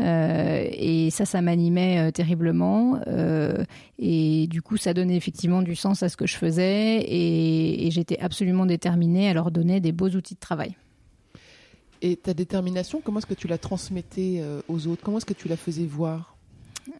Euh, 0.00 0.68
et 0.70 1.10
ça, 1.10 1.24
ça 1.24 1.40
m'animait 1.42 2.10
terriblement. 2.12 3.00
Euh, 3.06 3.64
et 3.98 4.48
du 4.48 4.62
coup, 4.62 4.76
ça 4.76 4.92
donnait 4.92 5.16
effectivement 5.16 5.62
du 5.62 5.76
sens 5.76 6.02
à 6.02 6.08
ce 6.08 6.16
que 6.16 6.26
je 6.26 6.36
faisais. 6.36 6.98
Et, 7.02 7.86
et 7.86 7.90
j'étais 7.92 8.18
absolument 8.18 8.66
déterminée 8.66 9.28
à 9.28 9.34
leur 9.34 9.52
donner 9.52 9.80
des 9.80 9.92
beaux 9.92 10.08
outils 10.08 10.34
de 10.34 10.40
travail. 10.40 10.74
Et 12.02 12.16
ta 12.16 12.32
détermination, 12.32 13.00
comment 13.04 13.18
est-ce 13.18 13.26
que 13.26 13.34
tu 13.34 13.46
la 13.46 13.58
transmettais 13.58 14.38
euh, 14.40 14.62
aux 14.68 14.86
autres? 14.86 15.02
Comment 15.02 15.18
est-ce 15.18 15.26
que 15.26 15.34
tu 15.34 15.48
la 15.48 15.56
faisais 15.56 15.84
voir? 15.84 16.36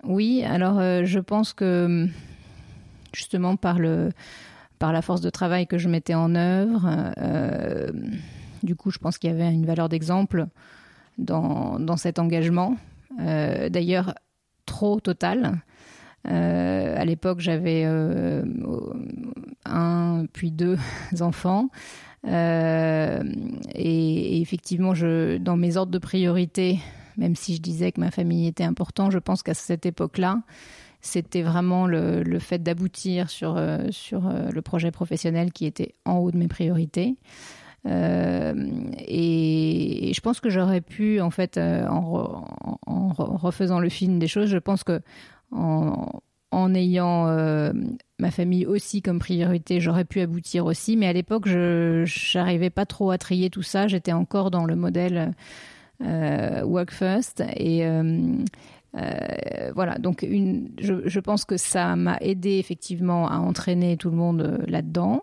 Oui, 0.05 0.43
alors 0.45 0.79
euh, 0.79 1.05
je 1.05 1.19
pense 1.19 1.55
que 1.55 2.07
justement 3.15 3.57
par, 3.57 3.79
le, 3.79 4.11
par 4.81 4.93
la 4.93 5.01
force 5.01 5.21
de 5.21 5.31
travail 5.31 5.69
que 5.69 5.79
je 5.79 5.89
mettais 5.89 6.15
en 6.15 6.35
œuvre, 6.35 7.13
euh, 7.19 7.91
du 8.65 8.75
coup 8.75 8.91
je 8.91 8.99
pense 8.99 9.17
qu'il 9.19 9.31
y 9.31 9.33
avait 9.33 9.53
une 9.53 9.65
valeur 9.65 9.89
d'exemple 9.89 10.47
dans, 11.19 11.97
cet 11.97 12.19
engagement. 12.19 12.77
D'ailleurs, 13.19 14.15
trop 14.67 14.99
total. 14.99 15.61
à 16.25 17.05
l'époque, 17.05 17.41
j'avais 17.41 17.85
un 19.67 20.25
puis 20.33 20.51
deux 20.51 20.79
enfants. 21.21 21.69
Euh, 22.27 23.23
et, 23.75 24.41
effectivement, 24.41 24.93
dans 25.41 25.57
mes 25.57 25.77
ordres 25.77 25.93
de 25.93 25.99
priorité, 25.99 26.79
même 27.17 27.37
si 27.37 27.57
je 27.57 27.63
disais 27.63 27.93
que 27.93 28.01
ma 28.01 28.11
famille 28.11 28.47
était 28.47 28.65
important, 28.65 29.11
je 29.11 29.19
pense 29.19 29.43
qu'à 29.43 29.55
cette 29.55 29.87
époque-là, 29.87 30.43
c'était 31.01 31.43
vraiment 31.43 31.87
le, 31.87 32.23
le 32.23 32.39
fait 32.39 32.63
d'aboutir 32.63 33.31
sur, 33.31 33.57
euh, 33.57 33.87
sur 33.91 34.27
euh, 34.27 34.51
le 34.53 34.63
projet 34.63 34.91
professionnel 34.91 35.53
qui 35.53 35.67
était 35.67 35.95
en 36.05 36.17
haut 36.19 36.31
de 36.31 36.37
mes 36.37 36.49
priorités. 36.49 37.17
Euh, 37.87 38.55
et, 38.99 40.13
je 40.15 40.21
pense 40.21 40.41
que 40.41 40.51
j'aurais 40.51 40.83
pu, 40.83 41.21
en 41.21 41.31
fait, 41.31 41.59
en, 41.59 42.45
refaisant 42.87 43.81
le 43.81 43.89
film 43.89 44.19
des 44.19 44.29
choses, 44.29 44.51
je 44.51 44.59
pense 44.59 44.85
que 44.85 45.01
en, 45.51 46.21
en 46.51 46.75
ayant 46.75 47.25
ma 48.19 48.31
famille 48.31 48.67
aussi 48.67 49.01
comme 49.03 49.19
priorité, 49.19 49.81
j'aurais 49.81 50.05
pu 50.05 50.21
aboutir 50.21 50.67
aussi. 50.67 50.97
Mais 50.97 51.07
à 51.07 51.13
l'époque, 51.13 51.49
je 51.49 52.05
n'arrivais 52.37 52.71
pas 52.71 52.85
trop 52.87 53.11
à 53.13 53.19
trier 53.19 53.49
tout 53.51 53.63
ça. 53.63 53.89
J'étais 53.89 54.13
encore 54.13 54.51
dans 54.51 54.67
le 54.67 54.77
modèle 54.77 55.33
work 56.01 56.91
first. 56.91 57.43
Et 57.57 57.87
euh 58.97 59.71
voilà, 59.75 59.99
donc 59.99 60.23
une, 60.23 60.71
je, 60.81 61.21
pense 61.21 61.45
que 61.45 61.57
ça 61.57 61.97
m'a 61.97 62.17
aidé 62.21 62.59
effectivement 62.59 63.29
à 63.29 63.39
entraîner 63.39 63.97
tout 63.97 64.11
le 64.11 64.17
monde 64.17 64.43
euh, 64.43 64.59
là-dedans. 64.67 65.23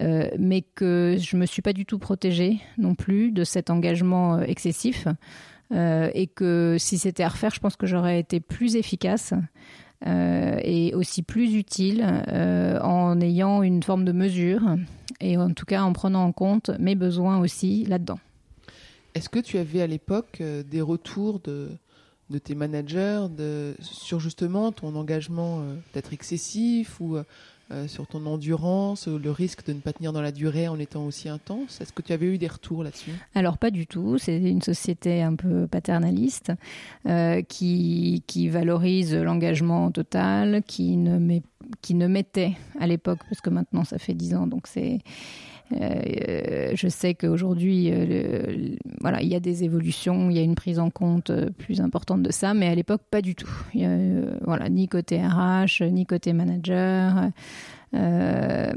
Euh, 0.00 0.30
mais 0.38 0.62
que 0.62 1.16
je 1.20 1.36
me 1.36 1.44
suis 1.44 1.60
pas 1.60 1.74
du 1.74 1.84
tout 1.84 1.98
protégée 1.98 2.58
non 2.78 2.94
plus 2.94 3.30
de 3.30 3.44
cet 3.44 3.68
engagement 3.68 4.40
excessif 4.40 5.06
et 5.74 6.26
que 6.26 6.76
si 6.78 6.98
c'était 6.98 7.22
à 7.22 7.28
refaire, 7.28 7.50
je 7.54 7.60
pense 7.60 7.76
que 7.76 7.86
j'aurais 7.86 8.18
été 8.18 8.40
plus 8.40 8.76
efficace 8.76 9.32
et 10.04 10.92
aussi 10.94 11.22
plus 11.22 11.54
utile 11.54 12.04
en 12.82 13.18
ayant 13.22 13.62
une 13.62 13.82
forme 13.82 14.04
de 14.04 14.12
mesure 14.12 14.62
et 15.20 15.38
en 15.38 15.52
tout 15.52 15.64
cas 15.64 15.82
en 15.82 15.94
prenant 15.94 16.24
en 16.24 16.32
compte 16.32 16.70
mes 16.78 16.94
besoins 16.94 17.38
aussi 17.38 17.86
là-dedans. 17.86 18.18
Est-ce 19.14 19.30
que 19.30 19.38
tu 19.38 19.56
avais 19.56 19.80
à 19.80 19.86
l'époque 19.86 20.42
des 20.42 20.82
retours 20.82 21.40
de, 21.40 21.70
de 22.30 22.38
tes 22.38 22.54
managers 22.54 23.26
de, 23.36 23.74
sur 23.80 24.20
justement 24.20 24.72
ton 24.72 24.94
engagement 24.96 25.62
d'être 25.92 26.12
excessif 26.12 27.00
ou 27.00 27.18
euh, 27.72 27.88
sur 27.88 28.06
ton 28.06 28.26
endurance, 28.26 29.06
le 29.06 29.30
risque 29.30 29.64
de 29.64 29.72
ne 29.72 29.80
pas 29.80 29.94
tenir 29.94 30.12
dans 30.12 30.20
la 30.20 30.32
durée 30.32 30.68
en 30.68 30.78
étant 30.78 31.06
aussi 31.06 31.30
intense? 31.30 31.80
Est-ce 31.80 31.92
que 31.92 32.02
tu 32.02 32.12
avais 32.12 32.26
eu 32.26 32.36
des 32.36 32.48
retours 32.48 32.84
là-dessus? 32.84 33.12
Alors 33.34 33.56
pas 33.56 33.70
du 33.70 33.86
tout. 33.86 34.18
C'est 34.18 34.36
une 34.36 34.60
société 34.60 35.22
un 35.22 35.36
peu 35.36 35.66
paternaliste 35.66 36.52
euh, 37.06 37.40
qui, 37.40 38.24
qui 38.26 38.48
valorise 38.48 39.14
l'engagement 39.14 39.90
total, 39.90 40.62
qui 40.66 40.98
ne, 40.98 41.18
met, 41.18 41.42
qui 41.80 41.94
ne 41.94 42.08
mettait 42.08 42.56
à 42.78 42.86
l'époque, 42.86 43.20
parce 43.28 43.40
que 43.40 43.48
maintenant 43.48 43.84
ça 43.84 43.98
fait 43.98 44.14
dix 44.14 44.34
ans, 44.34 44.46
donc 44.46 44.66
c'est 44.66 44.94
euh, 44.94 44.98
je 46.74 46.88
sais 46.88 47.14
qu'aujourd'hui, 47.14 47.90
euh, 47.90 48.76
voilà, 49.00 49.22
il 49.22 49.28
y 49.28 49.34
a 49.34 49.40
des 49.40 49.64
évolutions, 49.64 50.30
il 50.30 50.36
y 50.36 50.40
a 50.40 50.42
une 50.42 50.54
prise 50.54 50.78
en 50.78 50.90
compte 50.90 51.30
euh, 51.30 51.50
plus 51.50 51.80
importante 51.80 52.22
de 52.22 52.32
ça, 52.32 52.54
mais 52.54 52.68
à 52.68 52.74
l'époque, 52.74 53.02
pas 53.10 53.22
du 53.22 53.34
tout. 53.34 53.50
voilà, 54.42 54.68
ni 54.68 54.88
côté 54.88 55.20
RH, 55.20 55.84
ni 55.90 56.06
côté 56.06 56.32
manager. 56.32 57.30
Euh, 57.94 58.72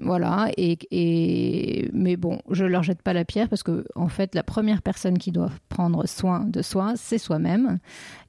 voilà. 0.00 0.50
Et, 0.56 1.90
mais 1.92 2.16
bon, 2.16 2.40
je 2.50 2.64
leur 2.64 2.82
jette 2.82 3.02
pas 3.02 3.12
la 3.12 3.24
pierre 3.24 3.48
parce 3.48 3.62
que 3.62 3.84
en 3.94 4.08
fait, 4.08 4.34
la 4.34 4.42
première 4.42 4.82
personne 4.82 5.18
qui 5.18 5.32
doit 5.32 5.50
prendre 5.68 6.06
soin 6.06 6.44
de 6.44 6.62
soi, 6.62 6.94
c'est 6.96 7.18
soi-même. 7.18 7.78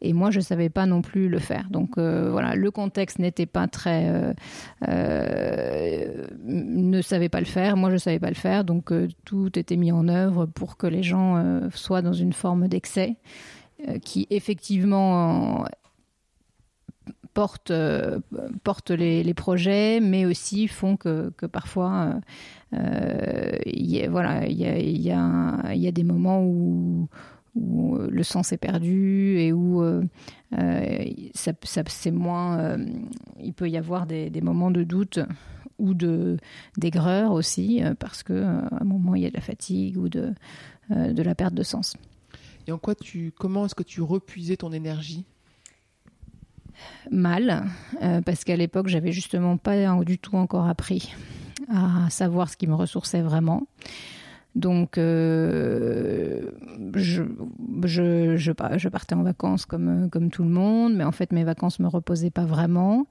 Et 0.02 0.14
moi, 0.14 0.32
je 0.32 0.40
savais 0.40 0.70
pas 0.70 0.86
non 0.86 1.02
plus 1.02 1.30
le 1.30 1.40
faire. 1.40 1.70
Donc 1.70 1.98
euh, 1.98 2.30
voilà, 2.32 2.56
le 2.56 2.72
contexte 2.72 3.20
n'était 3.20 3.46
pas 3.46 3.68
très, 3.68 4.34
euh, 4.88 6.26
ne 6.44 7.02
savait 7.02 7.30
pas 7.30 7.40
le 7.40 7.46
faire. 7.46 7.78
Moi, 7.78 7.92
je 7.92 7.98
savais 7.98 8.20
pas 8.20 8.30
le 8.30 8.36
faire. 8.36 8.64
Donc 8.64 8.92
tout 9.26 9.58
était 9.58 9.78
mis 9.78 9.92
en 9.92 10.08
œuvre 10.08 10.46
pour 10.46 10.78
que 10.78 10.88
les 10.88 11.04
gens 11.04 11.62
soient 11.74 12.02
dans 12.02 12.14
une 12.14 12.34
forme 12.34 12.68
d'excès 12.68 13.16
qui 14.04 14.28
effectivement 14.30 15.66
portent, 17.40 17.72
euh, 17.72 18.20
les, 18.98 19.34
projets, 19.34 20.02
mais 20.02 20.26
aussi 20.26 20.68
font 20.68 20.98
que, 20.98 21.32
parfois, 21.52 22.20
il 22.74 24.08
voilà, 24.10 24.46
il 24.46 24.58
y 24.58 25.12
a, 25.12 25.92
des 25.92 26.04
moments 26.04 26.44
où, 26.44 27.08
le 27.56 28.24
sens 28.24 28.52
est 28.52 28.58
perdu 28.58 29.38
et 29.38 29.54
où 29.54 29.82
euh, 29.82 30.04
c'est 31.34 32.12
moins. 32.12 32.60
Euh, 32.60 32.78
il 33.42 33.54
peut 33.54 33.70
y 33.70 33.78
avoir 33.78 34.06
des, 34.06 34.42
moments 34.42 34.72
de 34.72 34.84
doute 34.84 35.20
ou 35.78 35.94
de 35.94 36.38
d'aigreur 36.78 37.32
aussi, 37.32 37.82
parce 38.00 38.22
que 38.24 38.34
un 38.34 38.84
moment 38.84 39.16
il 39.16 39.24
y 39.24 39.26
a 39.26 39.30
de 39.30 39.36
la 39.36 39.42
fatigue 39.42 39.98
ou 39.98 40.10
de, 40.10 40.34
la 40.90 41.36
perte 41.36 41.54
de 41.54 41.64
sens. 41.64 41.96
Et 42.68 42.72
en 42.74 42.78
quoi 42.78 42.96
comment 43.38 43.66
est-ce 43.66 43.76
que 43.76 43.84
tu 43.84 44.02
repuisais 44.02 44.58
ton 44.58 44.74
énergie? 44.74 45.26
Mal, 47.12 47.66
euh, 48.02 48.22
parce 48.22 48.44
qu'à 48.44 48.56
l'époque, 48.56 48.88
j'avais 48.88 49.12
justement 49.12 49.58
pas 49.58 49.76
du 50.04 50.18
tout 50.18 50.36
encore 50.36 50.68
appris 50.68 51.14
à 51.68 52.10
savoir 52.10 52.50
ce 52.50 52.58
qui 52.58 52.68
me 52.68 52.76
ressourçait 52.76 53.22
vraiment. 53.22 53.68
Donc, 54.56 54.98
euh, 54.98 56.52
je, 56.96 57.24
je, 57.84 58.36
je, 58.36 58.52
partais 58.90 59.16
en 59.16 59.24
vacances 59.24 59.66
comme, 59.66 60.10
comme 60.10 60.32
tout 60.32 60.44
le 60.44 60.50
monde, 60.50 60.96
mais 60.96 61.04
en 61.04 61.12
fait, 61.12 61.32
mes 61.32 61.44
vacances 61.44 61.80
me 61.80 61.88
reposaient 61.88 62.32
pas 62.32 62.46
vraiment. 62.46 63.06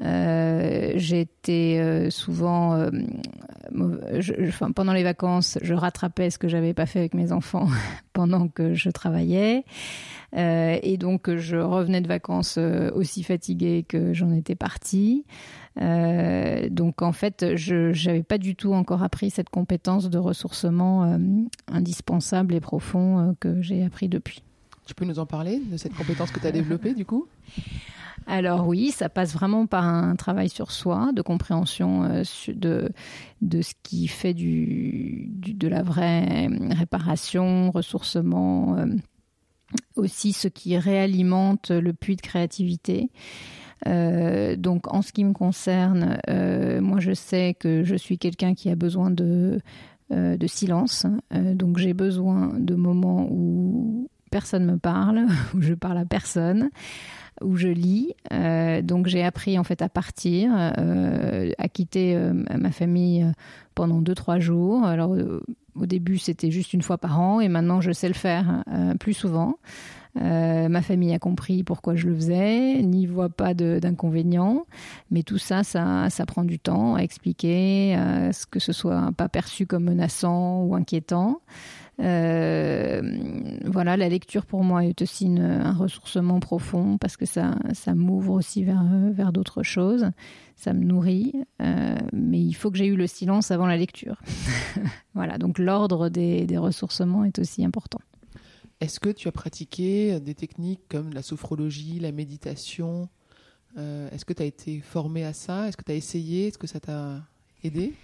Euh, 0.00 0.92
j'étais 0.96 2.08
souvent, 2.10 2.88
pendant 4.74 4.92
les 4.92 5.02
vacances, 5.02 5.58
je 5.62 5.74
rattrapais 5.74 6.30
ce 6.30 6.38
que 6.38 6.48
j'avais 6.48 6.74
pas 6.74 6.86
fait 6.86 7.00
avec 7.00 7.14
mes 7.14 7.32
enfants 7.32 7.68
pendant 8.12 8.48
que 8.48 8.74
je 8.74 8.90
travaillais. 8.90 9.64
Euh, 10.36 10.78
et 10.82 10.96
donc, 10.96 11.34
je 11.36 11.56
revenais 11.56 12.00
de 12.00 12.08
vacances 12.08 12.56
euh, 12.58 12.90
aussi 12.94 13.22
fatiguée 13.22 13.84
que 13.86 14.14
j'en 14.14 14.32
étais 14.32 14.54
partie. 14.54 15.24
Euh, 15.80 16.68
donc, 16.70 17.02
en 17.02 17.12
fait, 17.12 17.56
je 17.56 18.06
n'avais 18.06 18.22
pas 18.22 18.38
du 18.38 18.56
tout 18.56 18.72
encore 18.72 19.02
appris 19.02 19.30
cette 19.30 19.50
compétence 19.50 20.10
de 20.10 20.18
ressourcement 20.18 21.18
indispensable 21.68 22.54
et 22.54 22.60
profond 22.60 23.34
que 23.40 23.60
j'ai 23.60 23.84
appris 23.84 24.08
depuis. 24.08 24.42
Tu 24.86 24.94
peux 24.94 25.04
nous 25.04 25.18
en 25.18 25.26
parler 25.26 25.60
de 25.60 25.76
cette 25.76 25.94
compétence 25.94 26.30
que 26.30 26.40
tu 26.40 26.46
as 26.46 26.52
développée 26.52 26.94
du 26.94 27.04
coup? 27.04 27.26
Alors 28.26 28.68
oui, 28.68 28.90
ça 28.90 29.08
passe 29.08 29.32
vraiment 29.32 29.66
par 29.66 29.84
un 29.84 30.14
travail 30.14 30.48
sur 30.48 30.70
soi, 30.70 31.10
de 31.12 31.22
compréhension 31.22 32.22
de, 32.48 32.88
de 33.40 33.62
ce 33.62 33.74
qui 33.82 34.06
fait 34.06 34.32
du, 34.32 35.28
de 35.28 35.66
la 35.66 35.82
vraie 35.82 36.48
réparation, 36.70 37.72
ressourcement, 37.72 38.76
aussi 39.96 40.32
ce 40.32 40.48
qui 40.48 40.76
réalimente 40.78 41.70
le 41.70 41.92
puits 41.92 42.16
de 42.16 42.22
créativité. 42.22 43.10
Euh, 43.88 44.54
donc 44.56 44.92
en 44.92 45.02
ce 45.02 45.12
qui 45.12 45.24
me 45.24 45.32
concerne, 45.32 46.18
euh, 46.30 46.80
moi 46.80 47.00
je 47.00 47.12
sais 47.12 47.56
que 47.58 47.82
je 47.82 47.96
suis 47.96 48.18
quelqu'un 48.18 48.54
qui 48.54 48.70
a 48.70 48.76
besoin 48.76 49.10
de, 49.10 49.60
euh, 50.12 50.36
de 50.36 50.46
silence. 50.46 51.06
donc 51.32 51.78
j'ai 51.78 51.94
besoin 51.94 52.52
de 52.58 52.74
moments 52.74 53.26
où 53.30 54.08
personne 54.32 54.64
me 54.64 54.78
parle, 54.78 55.26
où 55.54 55.60
je 55.60 55.74
parle 55.74 55.98
à 55.98 56.04
personne 56.04 56.70
où 57.40 57.56
je 57.56 57.68
lis. 57.68 58.12
donc 58.82 59.06
j'ai 59.06 59.24
appris 59.24 59.58
en 59.58 59.64
fait 59.64 59.80
à 59.82 59.88
partir, 59.88 60.52
à 60.54 61.68
quitter 61.68 62.16
ma 62.34 62.70
famille 62.70 63.26
pendant 63.74 64.00
deux 64.00 64.14
trois 64.14 64.38
jours. 64.38 64.84
Alors 64.84 65.16
au 65.74 65.86
début, 65.86 66.18
c'était 66.18 66.50
juste 66.50 66.72
une 66.72 66.82
fois 66.82 66.98
par 66.98 67.20
an 67.20 67.40
et 67.40 67.48
maintenant, 67.48 67.80
je 67.80 67.92
sais 67.92 68.08
le 68.08 68.14
faire 68.14 68.62
euh, 68.68 68.94
plus 68.94 69.14
souvent. 69.14 69.56
Euh, 70.20 70.68
ma 70.68 70.82
famille 70.82 71.14
a 71.14 71.18
compris 71.18 71.64
pourquoi 71.64 71.94
je 71.94 72.06
le 72.06 72.14
faisais, 72.14 72.82
n'y 72.82 73.06
voit 73.06 73.30
pas 73.30 73.54
d'inconvénients, 73.54 74.66
mais 75.10 75.22
tout 75.22 75.38
ça, 75.38 75.64
ça, 75.64 76.10
ça, 76.10 76.26
prend 76.26 76.44
du 76.44 76.58
temps 76.58 76.96
à 76.96 77.00
expliquer, 77.00 77.94
à 77.94 78.34
ce 78.34 78.44
que 78.44 78.60
ce 78.60 78.74
soit 78.74 79.10
pas 79.16 79.30
perçu 79.30 79.64
comme 79.64 79.84
menaçant 79.84 80.64
ou 80.64 80.74
inquiétant. 80.74 81.40
Euh, 82.02 83.00
voilà, 83.64 83.96
la 83.96 84.08
lecture 84.08 84.44
pour 84.44 84.64
moi 84.64 84.84
est 84.84 85.00
aussi 85.02 85.26
un 85.38 85.72
ressourcement 85.72 86.40
profond 86.40 86.98
parce 86.98 87.16
que 87.16 87.26
ça, 87.26 87.54
ça 87.74 87.94
m'ouvre 87.94 88.32
aussi 88.32 88.64
vers, 88.64 88.82
vers 89.12 89.32
d'autres 89.32 89.62
choses, 89.62 90.10
ça 90.56 90.72
me 90.72 90.84
nourrit, 90.84 91.32
euh, 91.60 91.96
mais 92.12 92.40
il 92.40 92.54
faut 92.54 92.70
que 92.70 92.78
j'ai 92.78 92.86
eu 92.86 92.96
le 92.96 93.06
silence 93.06 93.50
avant 93.50 93.66
la 93.66 93.76
lecture. 93.76 94.20
voilà, 95.14 95.38
donc 95.38 95.58
l'ordre 95.58 96.08
des, 96.08 96.46
des 96.46 96.58
ressourcements 96.58 97.24
est 97.24 97.38
aussi 97.38 97.64
important. 97.64 98.00
Est-ce 98.80 98.98
que 98.98 99.10
tu 99.10 99.28
as 99.28 99.32
pratiqué 99.32 100.18
des 100.18 100.34
techniques 100.34 100.82
comme 100.88 101.12
la 101.12 101.22
sophrologie, 101.22 102.00
la 102.00 102.10
méditation? 102.10 103.08
Euh, 103.78 104.08
Est-ce 104.10 104.24
que 104.24 104.32
tu 104.32 104.42
as 104.42 104.46
été 104.46 104.80
formé 104.80 105.24
à 105.24 105.32
ça? 105.32 105.68
Est-ce 105.68 105.76
que 105.76 105.84
tu 105.84 105.92
as 105.92 105.94
essayé? 105.94 106.48
Est-ce 106.48 106.58
que 106.58 106.66
ça 106.66 106.80
t'a 106.80 107.22
aidé? 107.62 107.94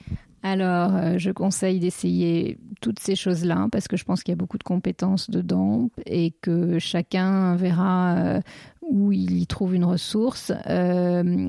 Alors, 0.42 0.94
euh, 0.94 1.18
je 1.18 1.30
conseille 1.30 1.80
d'essayer 1.80 2.58
toutes 2.80 3.00
ces 3.00 3.16
choses-là 3.16 3.68
parce 3.72 3.88
que 3.88 3.96
je 3.96 4.04
pense 4.04 4.22
qu'il 4.22 4.32
y 4.32 4.36
a 4.36 4.36
beaucoup 4.36 4.58
de 4.58 4.62
compétences 4.62 5.30
dedans 5.30 5.90
et 6.06 6.32
que 6.42 6.78
chacun 6.78 7.56
verra 7.56 8.14
euh, 8.14 8.40
où 8.82 9.10
il 9.10 9.38
y 9.38 9.46
trouve 9.46 9.74
une 9.74 9.84
ressource. 9.84 10.52
Euh, 10.68 11.48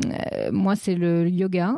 moi, 0.52 0.76
c'est 0.76 0.96
le 0.96 1.30
yoga 1.30 1.78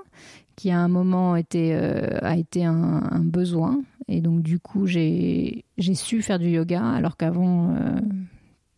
qui 0.55 0.71
à 0.71 0.79
un 0.79 0.87
moment 0.87 1.33
a 1.33 1.39
été 1.39 1.73
un, 1.73 3.03
un, 3.11 3.19
besoin 3.19 3.81
et 4.07 4.21
donc 4.21 4.43
du 4.43 4.59
coup 4.59 4.85
j'ai 4.85 5.65
su 5.93 6.21
faire 6.21 6.37
du 6.39 6.49
yoga 6.49 6.85
alors 6.85 7.15
qu'avant 7.15 7.73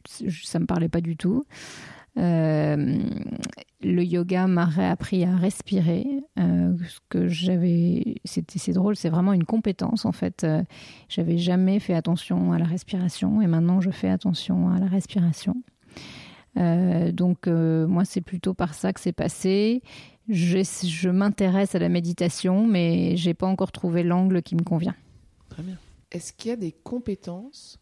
ça 0.08 0.60
me 0.60 0.66
parlait 0.66 0.88
pas 0.88 1.02
du 1.02 1.18
tout. 1.18 1.46
Euh, 2.18 3.00
le 3.82 4.04
yoga 4.04 4.48
m'a 4.48 4.66
réappris 4.66 5.24
à 5.24 5.36
respirer. 5.36 6.06
Euh, 6.40 6.76
ce 6.88 7.00
que 7.10 7.28
j'avais, 7.28 8.16
c'est 8.24 8.72
drôle, 8.72 8.96
c'est 8.96 9.10
vraiment 9.10 9.34
une 9.34 9.46
compétence 9.46 10.06
en 10.06 10.12
fait. 10.12 10.44
Euh, 10.44 10.64
j'avais 11.10 11.38
jamais 11.38 11.80
fait 11.80 11.94
attention 11.94 12.54
à 12.54 12.60
la 12.60 12.66
respiration 12.66 13.42
et 13.42 13.48
maintenant 13.48 13.82
je 13.82 13.90
fais 13.90 14.10
attention 14.10 14.70
à 14.70 14.80
la 14.80 14.88
respiration. 14.88 15.56
donc 16.56 17.48
moi 17.48 18.06
c'est 18.06 18.22
plutôt 18.22 18.54
par 18.54 18.74
ça 18.74 18.94
que 18.94 19.00
c'est 19.00 19.14
passé. 19.14 19.82
Je, 20.30 20.60
je 20.88 21.10
m'intéresse 21.10 21.76
à 21.76 21.80
la 21.80 21.90
méditation, 21.90 22.66
mais 22.66 23.18
j'ai 23.18 23.34
pas 23.34 23.48
encore 23.48 23.74
trouvé 23.74 24.04
l'angle 24.04 24.42
qui 24.42 24.56
me 24.56 24.64
convient. 24.64 24.96
Très 25.50 25.64
bien. 25.64 25.78
Est-ce 26.12 26.32
qu'il 26.32 26.50
y 26.50 26.54
a 26.54 26.58
des 26.58 26.72
compétences 26.72 27.80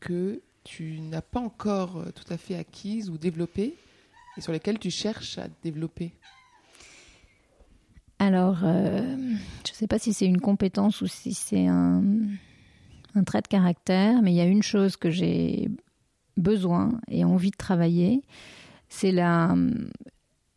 que 0.00 0.42
tu 0.64 1.00
n'as 1.00 1.22
pas 1.22 1.40
encore 1.40 1.98
euh, 1.98 2.10
tout 2.10 2.30
à 2.32 2.36
fait 2.36 2.56
acquises 2.56 3.10
ou 3.10 3.18
développées 3.18 3.74
et 4.36 4.40
sur 4.40 4.52
lesquelles 4.52 4.78
tu 4.78 4.90
cherches 4.90 5.38
à 5.38 5.48
développer 5.62 6.12
Alors, 8.18 8.60
euh, 8.64 9.16
je 9.66 9.72
ne 9.72 9.74
sais 9.74 9.86
pas 9.86 9.98
si 9.98 10.12
c'est 10.12 10.26
une 10.26 10.40
compétence 10.40 11.00
ou 11.00 11.06
si 11.06 11.34
c'est 11.34 11.66
un, 11.66 12.02
un, 13.14 13.24
trait 13.24 13.42
de 13.42 13.48
caractère, 13.48 14.22
mais 14.22 14.32
il 14.32 14.36
y 14.36 14.40
a 14.40 14.46
une 14.46 14.62
chose 14.62 14.96
que 14.96 15.10
j'ai 15.10 15.68
besoin 16.36 17.00
et 17.08 17.24
envie 17.24 17.50
de 17.50 17.56
travailler, 17.56 18.22
c'est 18.88 19.12
la, 19.12 19.54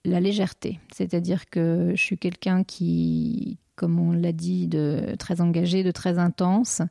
la 0.06 0.20
légèreté. 0.20 0.80
C'est-à-dire 0.94 1.50
que 1.50 1.92
je 1.96 2.02
suis 2.02 2.18
quelqu'un 2.18 2.64
qui, 2.64 3.58
comme 3.76 4.00
on 4.00 4.12
l'a 4.12 4.32
dit, 4.32 4.68
de 4.68 5.16
très 5.18 5.42
engagée, 5.42 5.84
de 5.84 5.92
très 5.92 6.18
intense. 6.18 6.82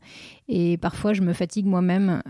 Et 0.48 0.76
parfois, 0.76 1.12
je 1.12 1.22
me 1.22 1.32
fatigue 1.32 1.66
moi-même 1.66 2.22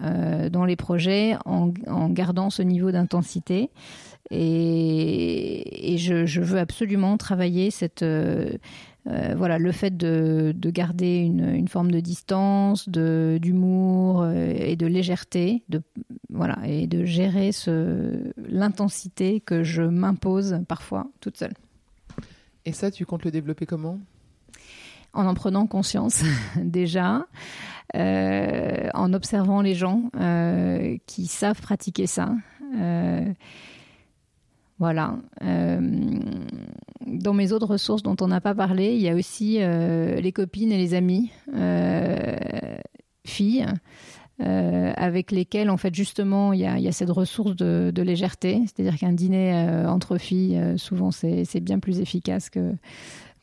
dans 0.53 0.65
les 0.65 0.77
projets 0.77 1.37
en, 1.45 1.73
gardant 2.11 2.51
ce 2.51 2.63
niveau 2.63 2.93
d'intensité. 2.93 3.71
Et, 4.31 5.97
je, 5.99 6.41
veux 6.41 6.59
absolument 6.59 7.17
travailler 7.17 7.71
cette 7.71 8.05
euh, 9.07 9.35
voilà, 9.37 9.59
le 9.59 9.71
fait 9.71 9.95
de, 9.95 10.55
garder 10.71 11.19
une, 11.19 11.69
forme 11.69 11.91
de 11.91 12.01
distance, 12.01 12.89
d'humour 12.89 14.23
euh, 14.23 14.55
et 14.57 14.77
de 14.77 14.87
légèreté, 14.87 15.63
de 15.69 15.83
voilà, 16.31 16.59
et 16.67 16.87
de 16.87 17.05
gérer 17.05 17.51
l'intensité 18.49 19.41
que 19.41 19.63
je 19.63 19.83
m'impose 19.83 20.61
parfois 20.67 21.07
toute 21.21 21.37
seule. 21.37 21.53
Et 22.65 22.73
ça, 22.73 22.91
tu 22.91 23.05
comptes 23.05 23.25
le 23.25 23.31
développer 23.31 23.67
comment? 23.67 23.99
En 25.15 25.27
en 25.27 25.35
prenant 25.35 25.67
conscience 25.67 26.23
déjà, 26.57 27.27
euh, 27.97 28.89
en 28.95 29.13
observant 29.13 29.63
les 29.63 29.75
gens 29.75 30.11
qui 31.07 31.27
savent 31.27 31.61
pratiquer 31.61 32.07
ça. 32.07 32.33
Voilà. 34.79 35.17
Euh, 35.43 35.81
dans 37.07 37.33
mes 37.33 37.53
autres 37.53 37.67
ressources 37.67 38.03
dont 38.03 38.17
on 38.21 38.29
n'a 38.29 38.41
pas 38.41 38.55
parlé, 38.55 38.95
il 38.95 39.01
y 39.01 39.09
a 39.09 39.15
aussi 39.15 39.59
euh, 39.61 40.21
les 40.21 40.33
copines 40.33 40.73
et 40.73 40.79
les 40.79 40.95
amis, 40.95 41.31
euh, 41.55 42.37
filles, 43.27 43.67
avec 44.41 45.31
lesquelles, 45.31 45.71
en 45.71 45.77
fait, 45.77 45.95
justement, 45.95 46.53
il 46.53 46.61
y 46.61 46.67
a, 46.67 46.93
cette 46.93 47.11
ressource 47.11 47.55
de, 47.55 48.03
légèreté. 48.03 48.63
C'est-à-dire 48.67 48.99
qu'un 48.99 49.13
dîner 49.13 49.55
entre 49.87 50.19
filles, 50.19 50.61
souvent, 50.77 51.13
c'est 51.13 51.61
bien 51.61 51.79
plus 51.79 52.01
efficace 52.01 52.51
que, 52.51 52.75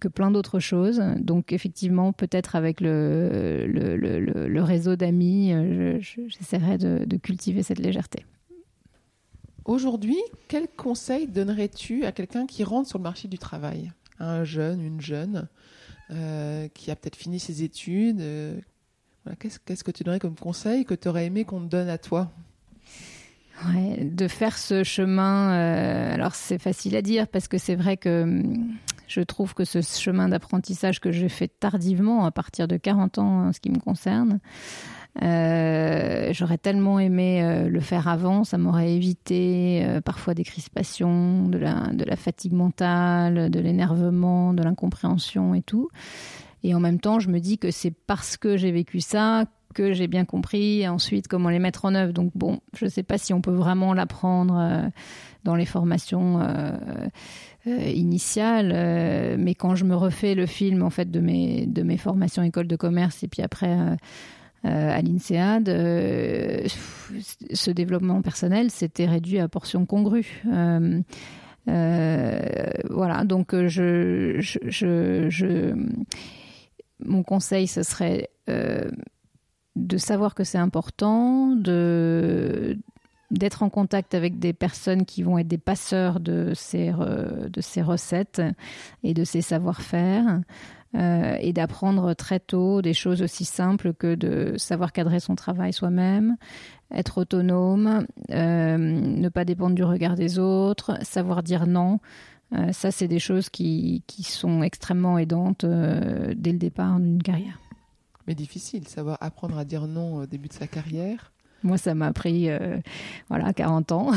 que 0.01 0.09
plein 0.09 0.31
d'autres 0.31 0.59
choses. 0.59 1.01
Donc, 1.19 1.53
effectivement, 1.53 2.11
peut-être 2.11 2.57
avec 2.57 2.81
le, 2.81 3.65
le, 3.65 4.63
réseau 4.63 4.97
d'amis, 4.97 5.53
j'essaierai 6.01 6.77
de 6.77 7.17
cultiver 7.17 7.63
cette 7.63 7.79
légèreté. 7.79 8.25
Aujourd'hui, 9.65 10.17
quel 10.47 10.67
conseil 10.67 11.27
donnerais-tu 11.27 12.05
à 12.05 12.11
quelqu'un 12.11 12.47
qui 12.47 12.63
rentre 12.63 12.89
sur 12.89 12.97
le 12.97 13.03
marché 13.03 13.27
du 13.27 13.37
travail? 13.37 13.91
Un 14.19 14.43
jeune, 14.43 14.81
une 14.81 15.01
jeune, 15.01 15.47
euh, 16.11 16.67
qui 16.73 16.89
a 16.91 16.95
peut-être 16.95 17.15
fini 17.15 17.39
ses 17.39 17.63
études 17.63 18.21
euh, 18.21 18.59
Qu'est-ce 19.39 19.83
que 19.83 19.91
tu 19.91 20.03
donnerais 20.03 20.19
comme 20.19 20.35
conseil 20.35 20.83
que 20.83 20.95
tu 20.95 21.07
aurais 21.07 21.27
aimé 21.27 21.45
qu'on 21.45 21.61
te 21.61 21.67
donne 21.67 21.89
à 21.89 21.99
toi? 21.99 22.31
De 23.99 24.27
faire 24.27 24.57
ce 24.57 24.83
chemin, 24.83 25.53
euh, 25.53 26.13
alors 26.15 26.33
c'est 26.33 26.57
facile 26.57 26.95
à 26.95 27.03
dire 27.03 27.27
parce 27.27 27.47
que 27.47 27.59
c'est 27.59 27.75
vrai 27.75 27.95
que 27.95 28.23
hum, 28.23 28.73
je 29.11 29.21
trouve 29.21 29.53
que 29.53 29.65
ce 29.65 29.81
chemin 29.81 30.29
d'apprentissage 30.29 31.01
que 31.01 31.11
j'ai 31.11 31.27
fait 31.27 31.49
tardivement, 31.49 32.25
à 32.25 32.31
partir 32.31 32.67
de 32.67 32.77
40 32.77 33.17
ans 33.17 33.47
en 33.47 33.53
ce 33.53 33.59
qui 33.59 33.69
me 33.69 33.79
concerne, 33.79 34.39
euh, 35.21 36.29
j'aurais 36.31 36.57
tellement 36.57 36.97
aimé 36.97 37.43
euh, 37.43 37.67
le 37.67 37.79
faire 37.81 38.07
avant, 38.07 38.45
ça 38.45 38.57
m'aurait 38.57 38.93
évité 38.93 39.83
euh, 39.85 39.99
parfois 39.99 40.33
des 40.33 40.45
crispations, 40.45 41.49
de 41.49 41.57
la, 41.57 41.87
de 41.91 42.05
la 42.05 42.15
fatigue 42.15 42.53
mentale, 42.53 43.49
de 43.49 43.59
l'énervement, 43.59 44.53
de 44.53 44.63
l'incompréhension 44.63 45.53
et 45.53 45.61
tout. 45.61 45.89
Et 46.63 46.73
en 46.73 46.79
même 46.79 47.01
temps, 47.01 47.19
je 47.19 47.27
me 47.27 47.39
dis 47.39 47.57
que 47.57 47.69
c'est 47.69 47.91
parce 47.91 48.37
que 48.37 48.55
j'ai 48.55 48.71
vécu 48.71 49.01
ça 49.01 49.45
que 49.73 49.91
j'ai 49.93 50.07
bien 50.07 50.25
compris 50.25 50.87
ensuite 50.87 51.27
comment 51.27 51.49
les 51.49 51.59
mettre 51.59 51.83
en 51.83 51.95
œuvre. 51.95 52.13
Donc 52.13 52.31
bon, 52.35 52.59
je 52.77 52.85
ne 52.85 52.89
sais 52.89 53.03
pas 53.03 53.17
si 53.17 53.33
on 53.33 53.41
peut 53.41 53.53
vraiment 53.53 53.93
l'apprendre 53.93 54.91
dans 55.43 55.55
les 55.55 55.65
formations 55.65 56.39
initiales, 57.65 59.37
mais 59.37 59.55
quand 59.55 59.75
je 59.75 59.85
me 59.85 59.95
refais 59.95 60.35
le 60.35 60.45
film 60.45 60.81
en 60.81 60.89
fait 60.89 61.11
de 61.11 61.19
mes 61.19 61.65
de 61.67 61.83
mes 61.83 61.97
formations 61.97 62.43
école 62.43 62.67
de 62.67 62.75
commerce 62.75 63.23
et 63.23 63.27
puis 63.27 63.41
après 63.41 63.77
euh, 64.63 64.91
à 64.91 65.01
l'INSEAD, 65.01 65.69
euh, 65.69 66.67
ce 67.51 67.71
développement 67.71 68.21
personnel 68.21 68.69
s'était 68.69 69.07
réduit 69.07 69.39
à 69.39 69.47
portions 69.47 69.87
congrues. 69.87 70.43
Euh, 70.45 71.01
voilà, 72.89 73.23
donc 73.23 73.55
je, 73.55 74.37
je, 74.39 75.73
mon 76.99 77.23
conseil, 77.23 77.65
ce 77.65 77.81
serait 77.81 78.29
de 79.75 79.97
savoir 79.97 80.35
que 80.35 80.43
c'est 80.43 80.59
important, 80.59 81.55
de 81.55 82.77
d'être 83.31 83.63
en 83.63 83.69
contact 83.69 84.13
avec 84.13 84.39
des 84.39 84.53
personnes 84.53 85.05
qui 85.05 85.23
vont 85.23 85.37
être 85.37 85.47
des 85.47 85.57
passeurs 85.57 86.19
de 86.19 86.51
ces, 86.55 86.91
de 86.91 87.61
ces 87.61 87.81
recettes 87.81 88.41
et 89.03 89.13
de 89.13 89.23
ces 89.23 89.41
savoir-faire. 89.41 90.41
Euh, 90.93 91.37
et 91.39 91.53
d'apprendre 91.53 92.13
très 92.13 92.41
tôt 92.41 92.81
des 92.81 92.93
choses 92.93 93.21
aussi 93.21 93.45
simples 93.45 93.93
que 93.93 94.13
de 94.13 94.57
savoir 94.57 94.91
cadrer 94.91 95.21
son 95.21 95.35
travail 95.35 95.71
soi-même, 95.71 96.35
être 96.93 97.19
autonome, 97.19 98.05
euh, 98.29 98.77
ne 98.77 99.29
pas 99.29 99.45
dépendre 99.45 99.73
du 99.73 99.85
regard 99.85 100.15
des 100.15 100.37
autres, 100.37 100.97
savoir 101.01 101.43
dire 101.43 101.65
non. 101.65 102.01
Euh, 102.51 102.73
ça, 102.73 102.91
c'est 102.91 103.07
des 103.07 103.19
choses 103.19 103.49
qui, 103.49 104.03
qui, 104.05 104.23
sont 104.23 104.63
extrêmement 104.63 105.17
aidantes 105.17 105.63
dès 105.63 106.51
le 106.51 106.57
départ 106.57 106.99
d'une 106.99 107.23
carrière. 107.23 107.57
Mais 108.27 108.35
difficile, 108.35 108.85
savoir 108.89 109.17
apprendre 109.21 109.57
à 109.57 109.63
dire 109.63 109.87
non 109.87 110.15
au 110.15 110.25
début 110.25 110.49
de 110.49 110.53
sa 110.53 110.67
carrière. 110.67 111.30
Moi, 111.63 111.77
ça 111.77 111.93
m'a 111.93 112.11
pris 112.11 112.49
euh, 112.49 112.79
voilà 113.29 113.53
40 113.53 113.91
ans. 113.91 114.11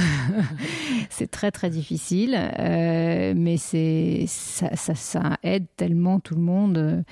c'est 1.10 1.30
très 1.30 1.50
très 1.50 1.68
difficile, 1.70 2.36
euh, 2.36 3.34
mais 3.36 3.56
c'est 3.56 4.24
ça, 4.26 5.38
aide 5.42 5.66
tellement 5.76 6.20
tout 6.20 6.34
le 6.34 6.40
monde. 6.40 7.04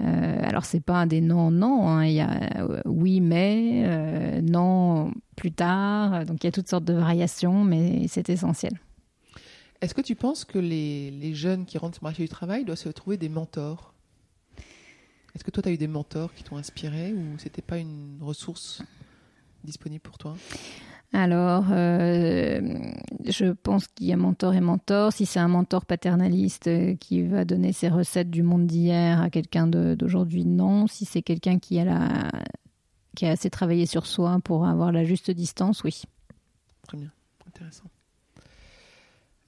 Euh, 0.00 0.40
alors 0.42 0.64
c'est 0.64 0.80
pas 0.80 1.06
des 1.06 1.20
non 1.20 1.52
non, 1.52 1.88
hein. 1.88 2.04
il 2.04 2.14
y 2.14 2.20
a 2.20 2.58
euh, 2.58 2.80
oui 2.84 3.20
mais 3.20 4.40
non 4.42 5.12
plus 5.36 5.52
tard. 5.52 6.24
Donc 6.24 6.42
il 6.42 6.46
y 6.46 6.48
a 6.48 6.52
toutes 6.52 6.68
sortes 6.68 6.84
de 6.84 6.94
variations, 6.94 7.62
mais 7.62 8.06
c'est 8.08 8.28
essentiel. 8.30 8.72
Est-ce 9.80 9.94
que 9.94 10.00
tu 10.00 10.14
penses 10.14 10.44
que 10.46 10.58
les, 10.58 11.10
les, 11.10 11.34
jeunes 11.34 11.66
qui 11.66 11.76
rentrent 11.76 11.96
sur 11.96 12.04
le 12.04 12.08
marché 12.08 12.22
du 12.22 12.28
travail 12.28 12.64
doivent 12.64 12.78
se 12.78 12.88
trouver 12.88 13.18
des 13.18 13.28
mentors? 13.28 13.92
Est-ce 15.34 15.44
que 15.44 15.50
toi 15.50 15.62
tu 15.62 15.68
as 15.68 15.72
eu 15.72 15.76
des 15.76 15.88
mentors 15.88 16.32
qui 16.32 16.42
t'ont 16.42 16.56
inspiré 16.56 17.12
ou 17.12 17.38
c'était 17.38 17.60
pas 17.60 17.78
une 17.78 18.18
ressource? 18.22 18.82
Disponible 19.64 20.02
pour 20.02 20.18
toi 20.18 20.36
alors, 21.14 21.66
euh, 21.70 22.60
je 23.24 23.52
pense 23.52 23.86
qu'il 23.86 24.08
y 24.08 24.12
a 24.12 24.16
mentor 24.16 24.54
et 24.54 24.60
mentor. 24.60 25.12
Si 25.12 25.26
c'est 25.26 25.38
un 25.38 25.46
mentor 25.46 25.86
paternaliste 25.86 26.66
euh, 26.66 26.96
qui 26.96 27.22
va 27.22 27.44
donner 27.44 27.72
ses 27.72 27.88
recettes 27.88 28.30
du 28.30 28.42
monde 28.42 28.66
d'hier 28.66 29.22
à 29.22 29.30
quelqu'un 29.30 29.68
d'aujourd'hui, 29.68 30.44
non. 30.44 30.88
Si 30.88 31.04
c'est 31.04 31.22
quelqu'un 31.22 31.60
qui, 31.60 31.78
a 31.78 31.84
la, 31.84 32.32
qui 33.14 33.26
a 33.26 33.30
assez 33.30 33.48
travaillé 33.48 33.86
sur 33.86 34.06
soi 34.06 34.40
pour 34.42 34.66
avoir 34.66 34.90
la 34.90 35.04
juste 35.04 35.30
distance, 35.30 35.84
oui. 35.84 36.02
Très 36.82 36.98
bien, 36.98 37.12
intéressant. 37.46 37.84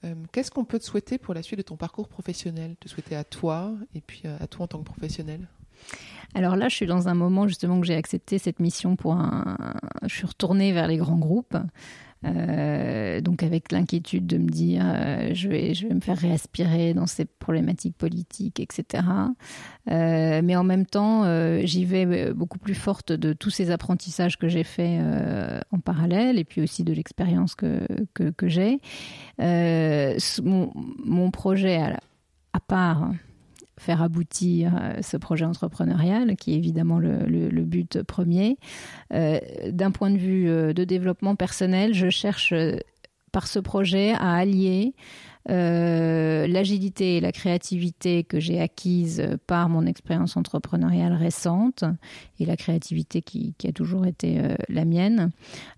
Euh, 0.05 0.15
qu'est-ce 0.31 0.51
qu'on 0.51 0.63
peut 0.63 0.79
te 0.79 0.85
souhaiter 0.85 1.17
pour 1.17 1.33
la 1.33 1.43
suite 1.43 1.57
de 1.57 1.63
ton 1.63 1.75
parcours 1.75 2.07
professionnel? 2.07 2.77
Te 2.79 2.87
souhaiter 2.87 3.17
à 3.17 3.25
toi 3.25 3.73
et 3.93 3.99
puis 3.99 4.23
à 4.25 4.47
toi 4.47 4.63
en 4.63 4.67
tant 4.67 4.79
que 4.79 4.85
professionnel? 4.85 5.49
Alors 6.35 6.55
là, 6.55 6.69
je 6.69 6.75
suis 6.75 6.85
dans 6.85 7.07
un 7.07 7.13
moment 7.13 7.47
justement 7.47 7.79
que 7.79 7.87
j'ai 7.87 7.95
accepté 7.95 8.37
cette 8.37 8.59
mission 8.59 8.95
pour 8.95 9.13
un. 9.13 9.57
Je 10.03 10.13
suis 10.13 10.27
retournée 10.27 10.71
vers 10.71 10.87
les 10.87 10.97
grands 10.97 11.17
groupes. 11.17 11.57
Euh, 12.25 13.21
donc 13.21 13.43
avec 13.43 13.71
l'inquiétude 13.71 14.25
de 14.25 14.37
me 14.37 14.49
dire 14.49 14.81
euh, 14.83 15.29
je, 15.33 15.47
vais, 15.47 15.75
je 15.75 15.87
vais 15.87 15.93
me 15.93 15.99
faire 15.99 16.17
réaspirer 16.17 16.95
dans 16.95 17.05
ces 17.05 17.25
problématiques 17.25 17.95
politiques, 17.95 18.59
etc. 18.59 19.03
Euh, 19.89 20.41
mais 20.43 20.55
en 20.55 20.63
même 20.63 20.85
temps, 20.85 21.25
j'y 21.63 21.85
vais 21.85 22.33
beaucoup 22.33 22.57
plus 22.57 22.75
forte 22.75 23.11
de 23.11 23.33
tous 23.33 23.51
ces 23.51 23.71
apprentissages 23.71 24.37
que 24.37 24.47
j'ai 24.47 24.63
faits 24.63 25.01
en 25.71 25.79
parallèle 25.79 26.39
et 26.39 26.43
puis 26.43 26.61
aussi 26.61 26.83
de 26.83 26.93
l'expérience 26.93 27.55
que, 27.55 27.85
que, 28.13 28.47
j'ai. 28.47 28.79
Mon, 29.39 31.31
projet 31.31 31.77
à, 31.77 31.99
à 32.53 32.59
part 32.59 33.11
faire 33.77 34.01
aboutir 34.01 34.73
euh, 34.75 35.01
ce 35.01 35.17
projet 35.17 35.45
entrepreneurial, 35.45 36.35
qui 36.35 36.53
est 36.53 36.57
évidemment 36.57 36.99
le, 36.99 37.63
but 37.63 38.01
premier. 38.03 38.57
Euh, 39.13 39.39
d'un 39.69 39.91
point 39.91 40.09
de 40.09 40.17
vue 40.17 40.49
euh, 40.49 40.73
de 40.73 40.83
développement 40.83 41.35
personnel, 41.35 41.93
je 41.93 42.09
cherche 42.09 42.53
par 43.31 43.47
ce 43.47 43.59
projet 43.59 44.13
à 44.13 44.33
allier 44.33 44.93
l'agilité 45.49 47.15
et 47.15 47.21
la 47.21 47.31
créativité 47.31 48.25
que 48.25 48.37
j'ai 48.37 48.59
acquise 48.59 49.25
par 49.47 49.69
mon 49.69 49.85
expérience 49.85 50.35
entrepreneuriale 50.35 51.13
récente 51.13 51.85
et 52.41 52.45
la 52.45 52.57
créativité 52.57 53.21
qui, 53.21 53.55
a 53.65 53.71
toujours 53.71 54.05
été 54.05 54.41
la 54.67 54.83
mienne 54.83 55.31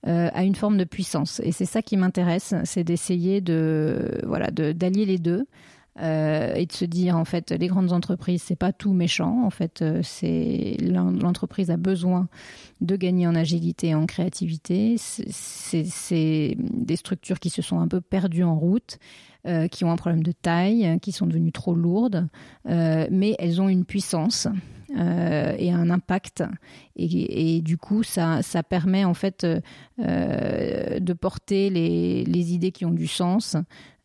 à 0.07 0.43
une 0.43 0.55
forme 0.55 0.79
de 0.79 0.85
puissance. 0.85 1.39
Et 1.43 1.51
c'est 1.51 1.65
ça 1.65 1.83
qui 1.83 1.97
m'intéresse, 1.97 2.55
c'est 2.63 2.83
d'essayer 2.83 3.41
de 3.41 4.19
voilà 4.25 4.49
d'allier 4.49 5.05
les 5.05 5.19
deux. 5.19 5.45
Euh, 6.01 6.53
et 6.55 6.65
de 6.65 6.71
se 6.71 6.85
dire 6.85 7.17
en 7.17 7.25
fait 7.25 7.51
les 7.51 7.67
grandes 7.67 7.91
entreprises 7.91 8.43
c'est 8.43 8.55
pas 8.55 8.71
tout 8.71 8.93
méchant. 8.93 9.43
En 9.43 9.49
fait 9.49 9.81
euh, 9.81 9.99
c'est 10.01 10.77
l'entreprise 10.81 11.71
a 11.71 11.77
besoin 11.77 12.29
de 12.79 12.95
gagner 12.95 13.27
en 13.27 13.35
agilité 13.35 13.87
et 13.87 13.95
en 13.95 14.05
créativité. 14.05 14.95
C'est 14.97 16.55
des 16.57 16.95
structures 16.95 17.39
qui 17.39 17.49
se 17.49 17.61
sont 17.61 17.79
un 17.79 17.87
peu 17.87 18.01
perdues 18.01 18.43
en 18.43 18.57
route 18.57 18.99
qui 19.71 19.85
ont 19.85 19.91
un 19.91 19.95
problème 19.95 20.21
de 20.21 20.33
taille, 20.33 20.99
qui 21.01 21.13
sont 21.13 21.25
devenues 21.25 21.53
trop 21.53 21.73
lourdes, 21.73 22.27
mais 22.65 23.35
elles 23.39 23.61
ont 23.61 23.69
une 23.69 23.85
puissance. 23.85 24.47
et 24.91 25.71
un 25.71 25.89
impact. 25.89 26.43
Et, 26.97 27.61
du 27.61 27.77
coup 27.77 28.03
ça, 28.03 28.41
ça 28.41 28.63
permet 28.63 29.05
en 29.05 29.13
fait 29.13 29.47
de 29.97 31.13
porter 31.13 31.69
les, 31.69 32.53
idées 32.53 32.71
qui 32.71 32.85
ont 32.85 32.91
du 32.91 33.07
sens 33.07 33.55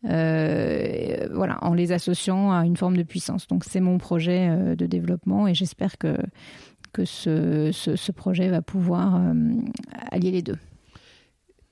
voilà 0.05 1.57
en 1.61 1.73
les 1.73 1.91
associant 1.91 2.51
à 2.51 2.65
une 2.65 2.77
forme 2.77 2.97
de 2.97 3.03
puissance. 3.03 3.47
Donc 3.47 3.63
c'est 3.63 3.81
mon 3.81 3.97
projet 3.97 4.75
de 4.75 4.85
développement 4.85 5.47
et 5.47 5.53
j'espère 5.53 5.97
que 5.97 6.17
que 6.95 7.03
ce, 7.03 7.71
ce, 7.73 8.11
projet 8.13 8.47
va 8.47 8.61
pouvoir 8.61 9.15
euh, 9.15 9.33
allier 10.11 10.31
les 10.31 10.41
deux. 10.41 10.57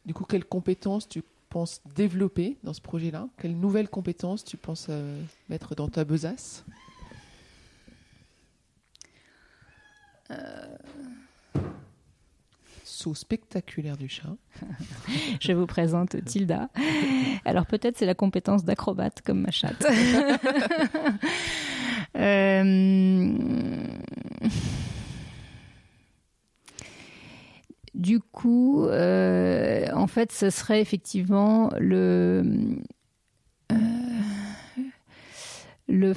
Du 0.06 0.14
coup, 0.14 0.26
quelles 0.26 0.44
compétences 0.44 1.08
tu 1.08 1.24
penses 1.48 1.82
développer 1.96 2.58
dans 2.64 2.74
ce 2.74 2.82
projet-là? 2.82 3.30
Quelles 3.38 3.58
nouvelles 3.58 3.88
compétences 3.88 4.44
tu 4.44 4.58
penses 4.58 4.88
euh, 4.90 5.24
mettre 5.48 5.76
dans 5.76 5.88
ta 5.88 6.04
besace? 6.04 6.66
Euh... 10.32 10.76
Saut 12.96 13.16
spectaculaire 13.16 13.98
du 13.98 14.08
chat. 14.08 14.36
Je 15.42 15.52
vous 15.52 15.66
présente 15.66 16.24
Tilda. 16.26 16.70
Alors 17.44 17.66
peut-être 17.66 17.98
c'est 17.98 18.06
la 18.06 18.14
compétence 18.14 18.66
d'acrobate 18.66 19.24
comme 19.24 19.42
ma 19.42 19.50
chatte. 19.50 19.84
euh... 22.16 23.34
Du 27.96 28.20
coup, 28.20 28.86
euh, 28.86 29.88
en 29.96 30.06
fait, 30.06 30.32
ce 30.32 30.52
serait 30.52 30.80
effectivement 30.80 31.72
le, 31.80 32.78
euh, 35.90 36.14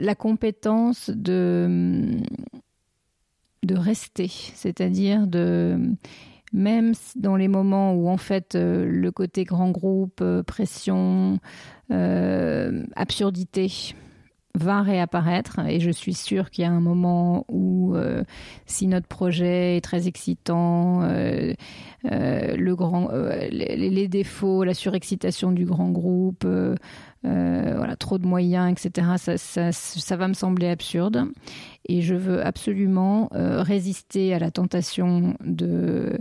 la 0.00 0.14
compétence 0.14 1.10
de, 1.10 2.16
de 3.64 3.76
rester, 3.76 4.28
c'est-à-dire 4.28 5.26
de 5.26 5.78
même 6.52 6.94
dans 7.16 7.36
les 7.36 7.48
moments 7.48 7.92
où 7.94 8.08
en 8.08 8.16
fait 8.16 8.54
euh, 8.54 8.84
le 8.84 9.12
côté 9.12 9.44
grand 9.44 9.70
groupe, 9.70 10.24
pression, 10.46 11.38
absurdité, 12.96 13.94
va 14.54 14.82
réapparaître 14.82 15.60
et 15.60 15.80
je 15.80 15.90
suis 15.90 16.14
sûre 16.14 16.50
qu'il 16.50 16.62
y 16.62 16.66
a 16.66 16.70
un 16.70 16.80
moment 16.80 17.44
où 17.48 17.94
euh, 17.94 18.24
si 18.66 18.86
notre 18.86 19.06
projet 19.06 19.76
est 19.76 19.80
très 19.80 20.08
excitant, 20.08 21.02
euh, 21.02 21.52
euh, 22.10 22.56
le 22.56 22.74
grand, 22.74 23.10
les, 23.50 24.08
défauts, 24.08 24.64
la 24.64 24.74
surexcitation 24.74 25.52
du 25.52 25.64
grand 25.64 25.90
groupe, 25.90 26.46
voilà, 27.22 27.96
trop 27.96 28.18
de 28.18 28.26
moyens, 28.26 28.72
etc. 28.72 29.34
Ça, 29.36 30.16
va 30.16 30.28
me 30.28 30.34
sembler 30.34 30.68
absurde 30.68 31.26
et 31.88 32.02
je 32.02 32.14
veux 32.14 32.44
absolument 32.44 33.28
résister 33.32 34.34
à 34.34 34.38
la 34.38 34.50
tentation 34.50 35.36
de 35.44 36.18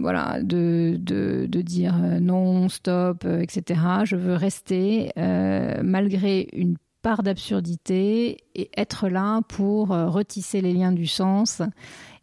voilà, 0.00 0.42
de, 0.42 0.96
de, 0.98 1.46
de, 1.48 1.62
dire 1.62 1.96
euh, 2.02 2.20
non, 2.20 2.68
stop, 2.68 3.24
euh, 3.24 3.40
etc. 3.40 3.80
Je 4.04 4.16
veux 4.16 4.34
rester 4.34 5.10
euh, 5.16 5.80
malgré 5.82 6.48
une 6.52 6.76
part 7.02 7.22
d'absurdité 7.22 8.38
et 8.54 8.70
être 8.76 9.08
là 9.08 9.42
pour 9.48 9.88
retisser 9.88 10.60
les 10.60 10.72
liens 10.72 10.92
du 10.92 11.08
sens 11.08 11.60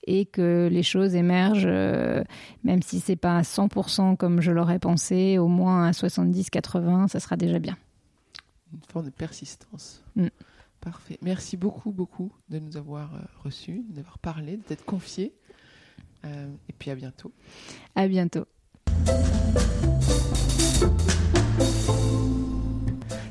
et 0.08 0.26
que 0.26 0.70
les 0.72 0.84
choses 0.84 1.16
émergent, 1.16 1.68
même 2.64 2.82
si 2.82 3.02
c'est 3.02 3.18
pas 3.18 3.36
à 3.36 3.42
100% 3.42 4.16
comme 4.16 4.40
je 4.40 4.52
l'aurais 4.52 4.80
pensé, 4.80 5.38
au 5.38 5.50
moins 5.50 5.88
à 5.88 5.92
70-80, 5.92 7.10
ça 7.10 7.20
sera 7.20 7.36
déjà 7.36 7.60
bien. 7.60 7.76
Une 8.72 8.80
forme 8.90 9.08
de 9.08 9.12
persistance. 9.12 10.02
Mm. 10.16 10.28
Parfait. 10.80 11.18
Merci 11.22 11.58
beaucoup, 11.58 11.92
beaucoup 11.92 12.32
de 12.48 12.60
nous 12.60 12.78
avoir 12.78 13.12
reçus, 13.44 13.84
d'avoir 13.90 14.18
parlé, 14.18 14.62
d'être 14.70 14.86
confié. 14.86 15.34
Euh, 16.26 16.48
et 16.68 16.74
puis 16.74 16.92
à 16.92 16.96
bientôt. 16.96 17.32
À 17.96 18.08
bientôt. 18.08 18.46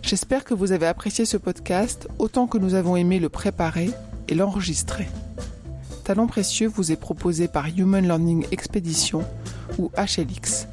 J'espère 0.03 0.45
que 0.45 0.55
vous 0.55 0.73
avez 0.73 0.87
apprécié 0.87 1.27
ce 1.27 1.37
podcast 1.37 2.09
autant 2.19 2.47
que 2.47 2.57
nous 2.57 2.75
avons 2.75 2.97
aimé 2.97 3.19
le 3.19 3.29
préparer 3.29 3.91
et 4.29 4.35
l'enregistrer. 4.35 5.07
Talent 6.05 6.27
précieux 6.27 6.69
vous 6.69 6.91
est 6.91 6.97
proposé 6.97 7.49
par 7.49 7.67
Human 7.67 8.03
Learning 8.03 8.47
Expedition 8.51 9.23
ou 9.79 9.91
HLX. 9.99 10.67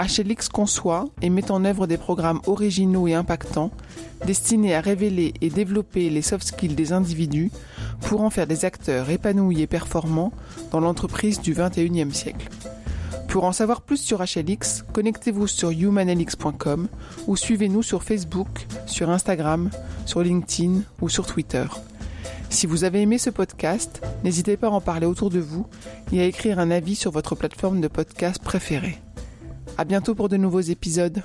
HLX 0.00 0.48
conçoit 0.48 1.08
et 1.22 1.30
met 1.30 1.52
en 1.52 1.64
œuvre 1.64 1.86
des 1.86 1.98
programmes 1.98 2.40
originaux 2.46 3.06
et 3.06 3.14
impactants 3.14 3.70
destinés 4.26 4.74
à 4.74 4.80
révéler 4.80 5.34
et 5.40 5.50
développer 5.50 6.10
les 6.10 6.22
soft 6.22 6.48
skills 6.48 6.74
des 6.74 6.92
individus 6.92 7.52
pour 8.00 8.22
en 8.22 8.30
faire 8.30 8.46
des 8.46 8.64
acteurs 8.64 9.10
épanouis 9.10 9.62
et 9.62 9.66
performants 9.66 10.32
dans 10.70 10.80
l'entreprise 10.80 11.40
du 11.40 11.54
21e 11.54 12.12
siècle. 12.12 12.48
Pour 13.28 13.44
en 13.44 13.52
savoir 13.52 13.82
plus 13.82 13.98
sur 13.98 14.20
HLX, 14.20 14.84
connectez-vous 14.92 15.46
sur 15.46 15.70
humanlx.com 15.70 16.88
ou 17.28 17.36
suivez-nous 17.36 17.82
sur 17.82 18.02
Facebook, 18.02 18.66
sur 18.86 19.08
Instagram, 19.08 19.70
sur 20.04 20.22
LinkedIn 20.22 20.80
ou 21.00 21.08
sur 21.08 21.26
Twitter. 21.26 21.64
Si 22.48 22.66
vous 22.66 22.82
avez 22.82 23.02
aimé 23.02 23.18
ce 23.18 23.30
podcast, 23.30 24.04
n'hésitez 24.24 24.56
pas 24.56 24.66
à 24.66 24.70
en 24.70 24.80
parler 24.80 25.06
autour 25.06 25.30
de 25.30 25.38
vous 25.38 25.66
et 26.12 26.20
à 26.20 26.24
écrire 26.24 26.58
un 26.58 26.72
avis 26.72 26.96
sur 26.96 27.12
votre 27.12 27.36
plateforme 27.36 27.80
de 27.80 27.86
podcast 27.86 28.42
préférée. 28.42 28.98
À 29.78 29.84
bientôt 29.84 30.16
pour 30.16 30.28
de 30.28 30.36
nouveaux 30.36 30.60
épisodes. 30.60 31.22